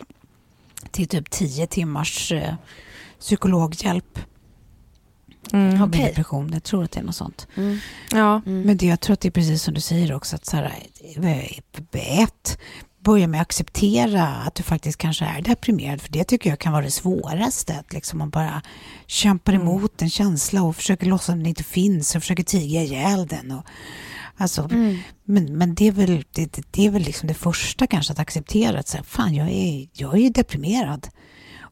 [0.90, 2.54] till typ tio timmars eh,
[3.20, 4.18] psykologhjälp
[5.52, 5.68] Mm.
[5.78, 6.04] med Okej.
[6.04, 6.50] depression?
[6.52, 7.46] Jag tror att det är något sånt.
[7.56, 7.78] Mm.
[8.10, 8.42] Ja.
[8.44, 10.72] Men det, jag tror att det är precis som du säger också, att så här,
[11.16, 12.58] eh, ett,
[13.04, 16.72] börja med att acceptera att du faktiskt kanske är deprimerad, för det tycker jag kan
[16.72, 18.62] vara det svåraste, att liksom man bara
[19.06, 23.26] kämpar emot en känsla och försöker låtsas som den inte finns och försöker tiga ihjäl
[23.26, 23.50] den.
[23.50, 23.64] Och,
[24.36, 24.68] alltså,
[25.24, 28.78] men, men det är väl, det, det- är väl liksom det första kanske, att acceptera
[28.78, 31.08] att så här, fan, jag är, jag är ju deprimerad.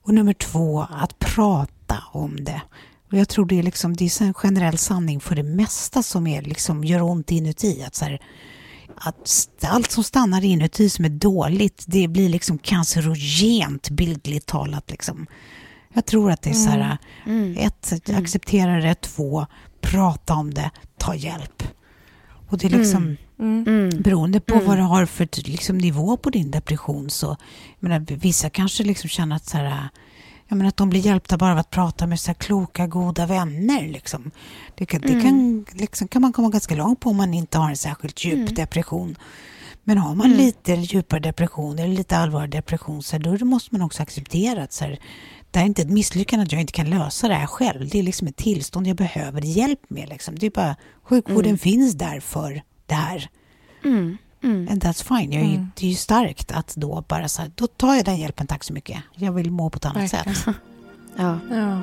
[0.07, 2.62] Och nummer två, att prata om det.
[3.11, 6.27] Och jag tror det är, liksom, det är en generell sanning för det mesta som
[6.27, 7.83] är, liksom, gör ont inuti.
[7.83, 8.21] Att, så här,
[8.97, 14.90] att allt som stannar inuti som är dåligt, det blir liksom cancerogent bildligt talat.
[14.90, 15.27] Liksom.
[15.92, 16.99] Jag tror att det är så här,
[17.57, 19.47] ett, acceptera det, två,
[19.81, 21.62] prata om det, ta hjälp.
[22.48, 24.02] Och det är liksom, Mm.
[24.02, 27.37] beroende på vad du har för liksom, nivå på din depression så,
[27.80, 29.88] menar, vissa kanske liksom känner att, så här,
[30.48, 33.26] jag menar, att de blir hjälpta bara av att prata med så här, kloka, goda
[33.26, 33.88] vänner.
[33.88, 34.30] Liksom.
[34.74, 37.70] Det, kan, det kan, liksom, kan man komma ganska långt på om man inte har
[37.70, 39.16] en särskilt djup depression.
[39.85, 43.82] Men har man lite djupare depression eller lite allvarligare depression så här, då måste man
[43.82, 44.98] också acceptera att så här,
[45.57, 47.88] det här är inte ett misslyckande att jag inte kan lösa det här själv.
[47.88, 50.09] Det är liksom ett tillstånd jag behöver hjälp med.
[50.09, 50.38] Liksom.
[50.38, 53.29] Det är bara, sjukvården finns där för det här.
[53.85, 54.19] Mm.
[54.42, 55.33] And that's fine.
[55.33, 58.05] Jag är ju, Det är ju starkt att då bara så här, då tar jag
[58.05, 59.03] den hjälpen, tack så mycket.
[59.14, 60.35] Jag vill må på ett annat Verkligen.
[60.37, 60.55] sätt.
[61.16, 61.38] Ja.
[61.51, 61.83] Ja.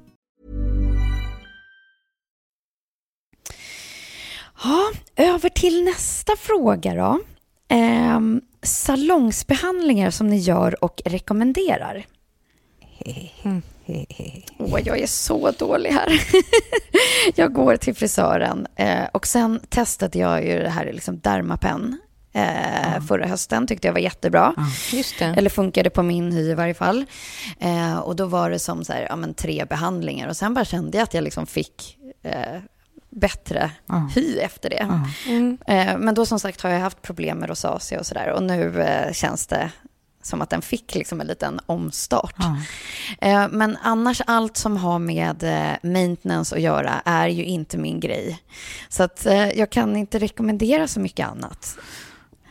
[4.63, 7.19] Ja, över till nästa fråga då.
[7.69, 12.05] Ehm, salongsbehandlingar som ni gör och rekommenderar.
[14.57, 16.21] Åh, jag är så dålig här.
[17.35, 21.97] jag går till frisören eh, och sen testade jag ju det här liksom Dermapen
[22.33, 23.67] eh, förra hösten.
[23.67, 24.53] Tyckte jag var jättebra.
[24.91, 25.25] Just det.
[25.25, 27.05] Eller funkade på min hy i varje fall.
[27.59, 30.27] Eh, och då var det som så här, ja, men tre behandlingar.
[30.27, 31.97] Och sen bara kände jag att jag liksom fick
[33.11, 33.71] bättre
[34.15, 35.01] hy efter det.
[35.67, 38.31] Eh, men då som sagt har jag haft problem med rosacea och sådär.
[38.31, 39.71] Och nu eh, känns det
[40.21, 42.35] som att den fick liksom en liten omstart.
[43.21, 47.99] Eh, men annars allt som har med eh, maintenance att göra är ju inte min
[47.99, 48.39] grej.
[48.89, 51.77] Så att eh, jag kan inte rekommendera så mycket annat.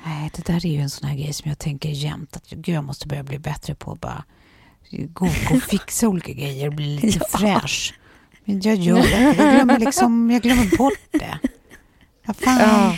[0.05, 2.69] Nej, det där är ju en sån här grej som jag tänker jämt att gud,
[2.69, 4.25] jag måste börja bli bättre på att bara
[4.91, 7.95] gå, gå och fixa olika grejer och bli lite fräsch.
[8.63, 9.35] Jag gör det.
[9.37, 11.39] Jag glömmer, liksom, jag glömmer bort det.
[12.27, 12.95] Ja, fan.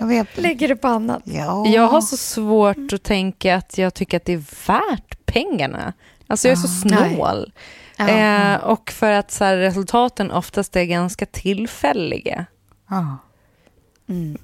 [0.00, 0.38] Jag vet.
[0.38, 1.22] Lägger det på annat.
[1.24, 1.66] Ja.
[1.66, 5.92] Jag har så svårt att tänka att jag tycker att det är värt pengarna.
[6.26, 7.52] Alltså jag är så snål.
[7.96, 8.08] Ja.
[8.08, 12.46] Eh, och för att så här, resultaten oftast är ganska tillfälliga.
[12.90, 13.18] Ja.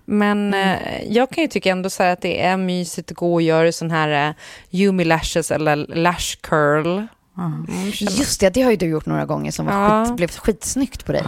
[0.04, 3.34] Men eh, jag kan ju tycka ändå så här att det är mysigt att gå
[3.34, 4.34] och göra sån här eh,
[4.70, 7.06] Yumi Lashes eller Lash Curl.
[7.40, 7.66] Mm,
[8.00, 10.04] Just det, det har ju du gjort några gånger som var Ja.
[10.06, 11.24] skit, blev skitsnyggt på dig.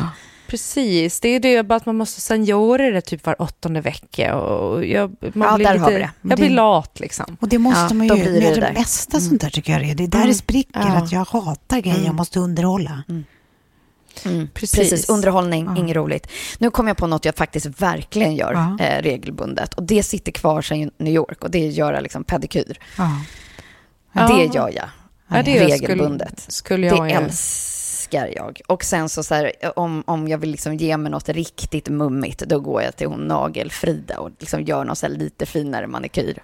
[0.47, 4.35] Precis, det är det bara att man måste sen göra det typ var åttonde vecka.
[4.37, 6.11] Och jag, man Ja, blir där lite, har vi det.
[6.23, 7.37] Jag blir Det- lat liksom.
[7.41, 8.73] Och det måste Ja, man ju, blir det det det där.
[8.73, 9.95] mesta sånt där tycker jag det är.
[9.95, 10.97] Det är där det spricker, Ja.
[10.97, 13.03] att jag hatar grejer jag måste underhålla.
[14.25, 14.77] Mm, Precis.
[14.91, 15.09] precis.
[15.09, 16.27] underhållning, inget roligt.
[16.59, 18.85] Nu kom jag på något jag faktiskt verkligen gör Ja.
[18.85, 19.75] eh, regelbundet.
[19.75, 22.79] Och det sitter kvar sedan New York och det är att göra liksom pedikyr.
[22.99, 23.11] Ja.
[24.13, 24.27] Ja.
[24.29, 24.89] Det gör jag
[25.29, 26.41] Ja, det regelbundet.
[26.41, 28.61] Skulle, skulle jag det älskar jag.
[28.67, 32.39] Och sen så, så här, om, om jag vill liksom ge mig något riktigt mummigt,
[32.39, 36.39] då går jag till hon Nagel-Frida och liksom gör något lite finare manikyr.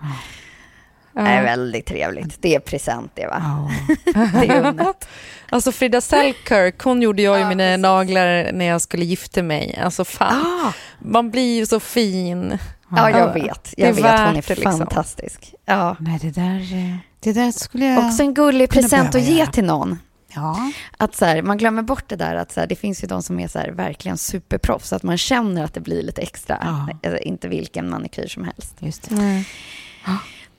[1.13, 2.43] Det är väldigt trevligt.
[2.43, 3.43] Det är present det va?
[3.43, 3.71] Ja.
[4.41, 5.09] Det är unnet.
[5.51, 9.79] Alltså Frida Selkirk, hon gjorde jag ju mina naglar när jag skulle gifta mig.
[9.83, 12.59] Alltså fan, Ah, man blir ju så fin.
[12.91, 13.75] ja, jag vet.
[13.77, 14.79] Jag vet, hon är det, liksom.
[14.79, 15.55] fantastisk.
[15.65, 15.97] Ja.
[16.01, 18.07] Nej, det där, det där skulle jag...
[18.07, 19.47] Också en gullig present att ge göra.
[19.51, 19.99] till någon.
[20.35, 20.73] Ja.
[20.97, 23.23] Att så här, man glömmer bort det där att så här, det finns ju de
[23.23, 24.93] som är så här, verkligen superproffs.
[24.93, 26.59] Att man känner att det blir lite extra.
[27.03, 27.11] Ja.
[27.11, 28.75] Eh, Inte vilken manikyr som helst.
[28.79, 29.45] Just det.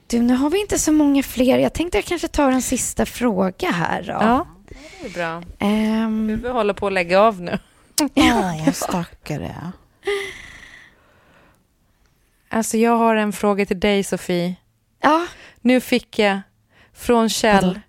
[0.08, 1.58] Du, nu har vi inte så många fler.
[1.60, 4.04] Jag tänkte jag kanske tar en sista fråga här.
[4.04, 4.12] Då.
[4.12, 4.48] Ja,
[5.02, 5.44] det är bra.
[5.60, 7.60] Ehm, Vi håller på att lägga av nu.
[8.14, 9.72] Ja, stackare.
[12.50, 14.56] Alltså jag har en fråga till dig Sofie.
[15.02, 15.28] ja,
[15.62, 16.40] Nu fick jag
[17.00, 17.80] från Kjell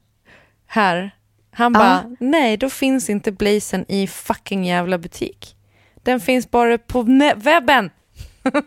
[0.67, 1.11] här.
[1.53, 1.81] Han Ja.
[1.81, 5.57] bara, nej då finns inte blazen i fucking jävla butik.
[6.03, 7.03] Den finns bara på
[7.37, 7.91] webben.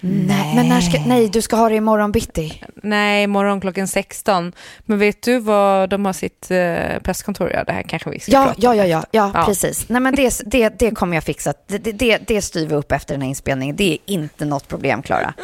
[0.00, 0.54] nej.
[0.56, 2.62] Men när ska, nej, du ska ha det imorgon bitti.
[2.82, 4.52] Nej, imorgon klockan 16.
[4.80, 7.50] Men vet du vad de har sitt eh, presskontor?
[7.50, 9.44] Ja, det här kanske vi ska Ja, prata ja, ja, ja, ja, Ja.
[9.46, 9.88] precis.
[9.88, 11.52] Nej, men det, det, det kommer jag fixa.
[11.66, 13.76] Det- det, det styr vi upp efter den här inspelningen.
[13.76, 15.34] Det är inte något problem, Klara.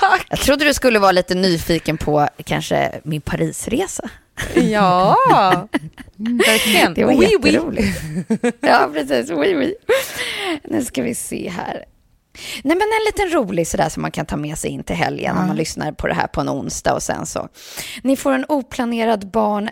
[0.00, 0.26] Tack!
[0.30, 4.10] Jag trodde du skulle vara lite nyfiken på kanske min Parisresa.
[4.54, 5.16] Ja,
[6.46, 6.94] verkligen.
[6.94, 7.50] Det var Oui, oui.
[7.52, 8.00] jätteroligt.
[8.60, 9.30] ja, precis.
[9.30, 9.74] Oui, oui.
[10.64, 11.84] Nu ska vi se här.
[12.62, 15.36] Nej, men en liten rolig sådär som man kan ta med sig in till helgen
[15.38, 17.48] om man lyssnar på det här på en onsdag och sen så.
[18.02, 19.68] Ni får en oplanerad barn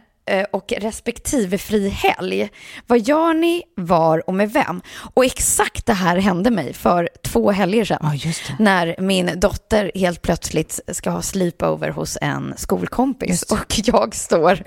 [0.50, 2.48] och respektive fri helg.
[2.86, 4.80] Vad gör ni, var och med vem?
[5.14, 8.18] Och exakt det här hände mig för två helger sedan.
[8.24, 8.32] Ja.
[8.58, 13.42] När min dotter helt plötsligt ska ha sleepover hos en skolkompis.
[13.42, 14.62] Och jag står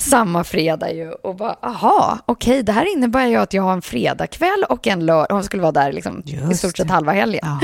[0.00, 3.82] samma fredag ju och bara, aha, okej, det här innebär ju att jag har en
[3.82, 5.34] fredagkväll och en lördag.
[5.34, 7.42] Hon skulle vara där liksom i stort sett halva helgen.
[7.42, 7.60] Ja.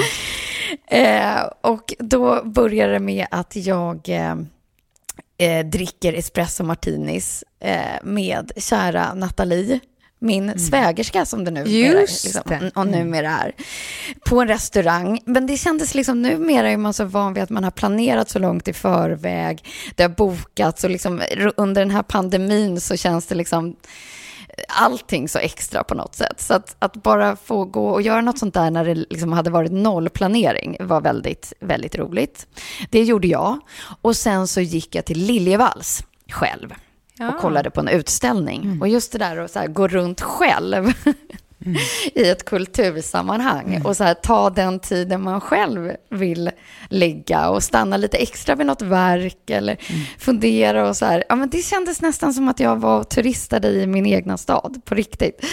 [0.97, 4.34] Eh, och då börjar det med att jag eh,
[5.39, 9.80] eh, dricker espresso martinis eh, med kära Nathalie,
[10.18, 12.70] min svägerska som det nu Just det.
[12.74, 13.53] och numera är,
[14.26, 15.20] på en restaurang.
[15.24, 18.39] Men det kändes liksom, numera är man så van vid att man har planerat så
[18.39, 19.64] långt i förväg,
[19.95, 21.22] det har bokats och liksom
[21.57, 23.76] under den här pandemin så känns det liksom
[24.69, 26.41] allting så extra på något sätt.
[26.41, 29.51] Så att, att bara få gå och göra något sånt där när det liksom hade
[29.51, 32.47] varit nollplanering var väldigt, väldigt roligt.
[32.91, 33.59] Det gjorde jag.
[34.03, 36.75] Och sen så gick jag till Liljevalchs själv
[37.19, 37.29] Ja.
[37.35, 38.79] och kollade på en utställning.
[38.81, 40.93] Och just det där att så här, gå runt själv
[42.14, 46.51] i ett kultursammanhang och så här, ta den tiden man själv vill
[46.89, 49.77] lägga och stanna lite extra vid något verk eller
[50.19, 51.25] fundera och så här.
[51.29, 54.95] Ja, men det kändes nästan som att jag var turistade i min egna stad på
[54.95, 55.45] riktigt.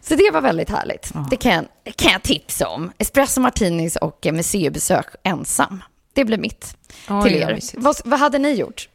[0.00, 1.12] Så det var väldigt härligt.
[1.30, 2.92] Det kan kan jag tipsa om.
[2.98, 5.82] Espresso martinis och eh, museibesök ensam.
[6.12, 6.76] Det blir mitt
[7.08, 7.54] Oj, till er.
[7.54, 7.82] mysigt.
[7.82, 8.88] Vad, vad hade ni gjort?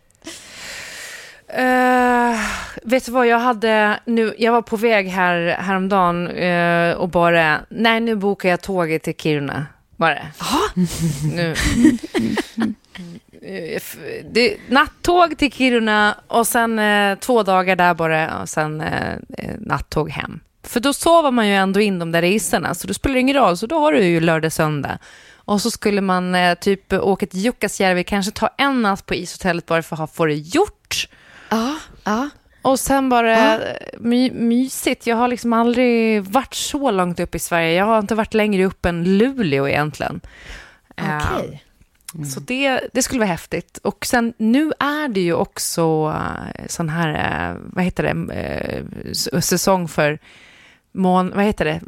[1.55, 2.39] Eh,
[2.83, 7.59] vet du vad, jag hade nu, jag var på väg här häromdagen uh, och bara,
[7.69, 9.65] nej nu bokar jag tåget till Kiruna.
[9.95, 10.17] Bara.
[11.33, 11.55] nu.
[13.41, 13.81] Eh,
[14.31, 19.17] det, nattåg till Kiruna och sen eh, två dagar där bara och sen eh,
[19.59, 20.39] nattåg hem.
[20.63, 23.35] För då sover man ju ändå in de där resorna, så då spelar det ingen
[23.35, 23.57] roll.
[23.57, 24.97] Så då har du ju lördag, söndag.
[25.45, 29.65] Och så skulle man eh, typ åka till Jukkasjärvi, kanske ta en natt på ishotellet
[29.65, 30.82] bara för att ha- få det gjort.
[31.53, 32.29] Ja, ja.
[32.61, 33.59] Och sen bara
[33.99, 35.07] my, mysigt.
[35.07, 37.73] Jag har liksom aldrig varit så långt upp i Sverige.
[37.73, 40.21] Jag har inte varit längre upp än Luleå egentligen.
[40.97, 41.63] Okej.
[42.19, 43.77] Eh, Så det, det skulle vara häftigt.
[43.83, 47.09] Och sen nu är det ju också eh, sån här,
[47.49, 50.19] eh, vad heter det, säsong för
[50.93, 51.81] mån, vad heter det,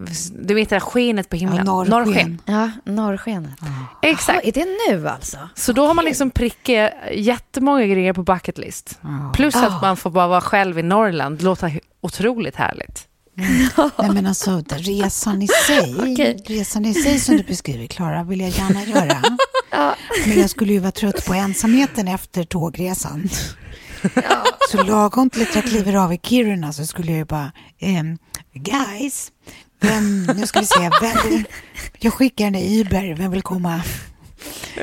[0.48, 1.66] du vet det där skenet på himlen.
[1.68, 2.42] Ja, norrsken.
[2.46, 3.60] Ja, norrskenet.
[4.02, 4.30] Exakt.
[4.30, 5.38] Jaha, är det nu alltså?
[5.56, 9.00] Så då har man liksom prickat jättemånga grejer på bucket list.
[9.34, 11.38] Plus att man får bara vara själv i Norrland.
[11.38, 13.08] Det låter otroligt härligt.
[14.00, 16.44] Nej men alltså resan i sig, Okej.
[16.46, 19.22] resan i sig som du beskriver Klara vill jag gärna göra.
[20.28, 23.30] Men jag skulle ju vara trött på ensamheten efter tågresan.
[24.72, 28.18] Så lagom till att jag kliver av i Kiruna så skulle jag ju bara, ehm,
[28.54, 29.32] guys,
[29.82, 31.46] vem, nu ska vi se, vem vill,
[32.00, 33.82] jag skickar en Uber, vem vill komma?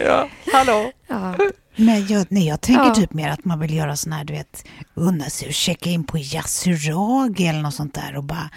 [0.05, 0.91] Ja, hallå.
[1.09, 1.35] Ja.
[1.77, 2.95] Men jag, nej, jag tänker Ja.
[2.95, 4.65] typ mer att man vill göra sån här, du vet,
[4.95, 8.51] unna sig och checka in på Yasuragi eller något sånt där och bara,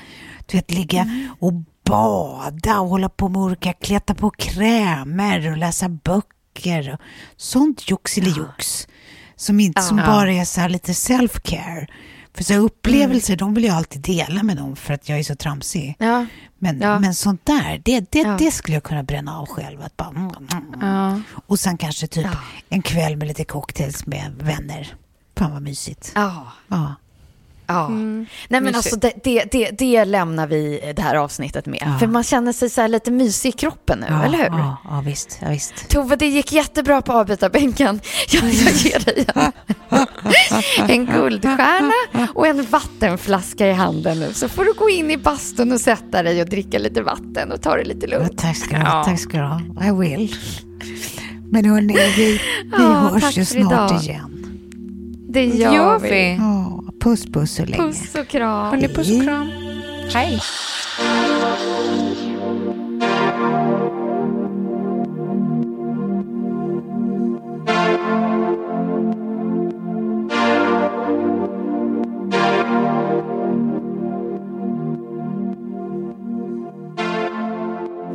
[0.45, 1.27] du vet, ligga Mm.
[1.39, 1.53] och
[1.85, 6.99] bada och hålla på med olika, kleta på krämer och läsa böcker och
[7.37, 8.87] sånt joxilijox.
[9.35, 10.05] Som, inte, som Ja.
[10.05, 11.87] bara är så här lite self-care.
[12.33, 15.35] För så upplevelser, de vill jag alltid dela med dem för att jag är så
[15.35, 15.95] tramsig.
[15.99, 16.25] Ja.
[16.59, 16.99] Men, Ja.
[16.99, 18.35] men sånt där, det, det, Ja.
[18.39, 19.81] det skulle jag kunna bränna av själv.
[19.81, 21.23] Att bara, mm, mm, mm.
[21.47, 22.27] Och sen kanske typ
[22.69, 24.93] en kväll med lite cocktails med vänner.
[25.37, 26.11] Fan vad mysigt.
[26.15, 26.47] Ja.
[27.67, 27.73] Ja.
[27.73, 27.87] Ja.
[27.89, 28.75] Nej men mysigt.
[28.77, 31.95] alltså det, det, det, det lämnar vi det här avsnittet med.
[31.99, 34.45] För man känner sig så här lite mysig i kroppen nu, Ja, eller hur?
[34.45, 35.37] Ja, ja, visst.
[35.41, 35.89] Ja, visst.
[35.89, 37.99] Tove, det gick jättebra på avbytarbänken.
[38.31, 39.25] Jag, jag ger dig
[40.87, 44.33] en, guldstjärna och en vattenflaska i handen nu.
[44.33, 47.61] Så får du gå in i bastun och sätta dig och dricka lite vatten och
[47.61, 48.37] ta det lite Ja, lugnt.
[48.37, 48.97] tack ska du ha.
[48.97, 49.03] Ja.
[49.03, 49.61] Tack ska du ha.
[49.87, 50.35] I will.
[51.51, 52.39] Men hörni, vi, vi
[52.71, 53.89] Ja, hörs ju för idag.
[53.89, 54.44] snart igen.
[55.35, 56.09] Det gör, gör vi.
[56.09, 56.35] vi.
[56.39, 57.83] Ja, puss puss så länge.
[57.83, 58.71] Puss och kram.
[58.71, 59.51] Hörni, puss och kram.
[60.13, 60.39] Hej.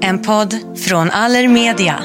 [0.00, 2.04] En podd från Allermedia.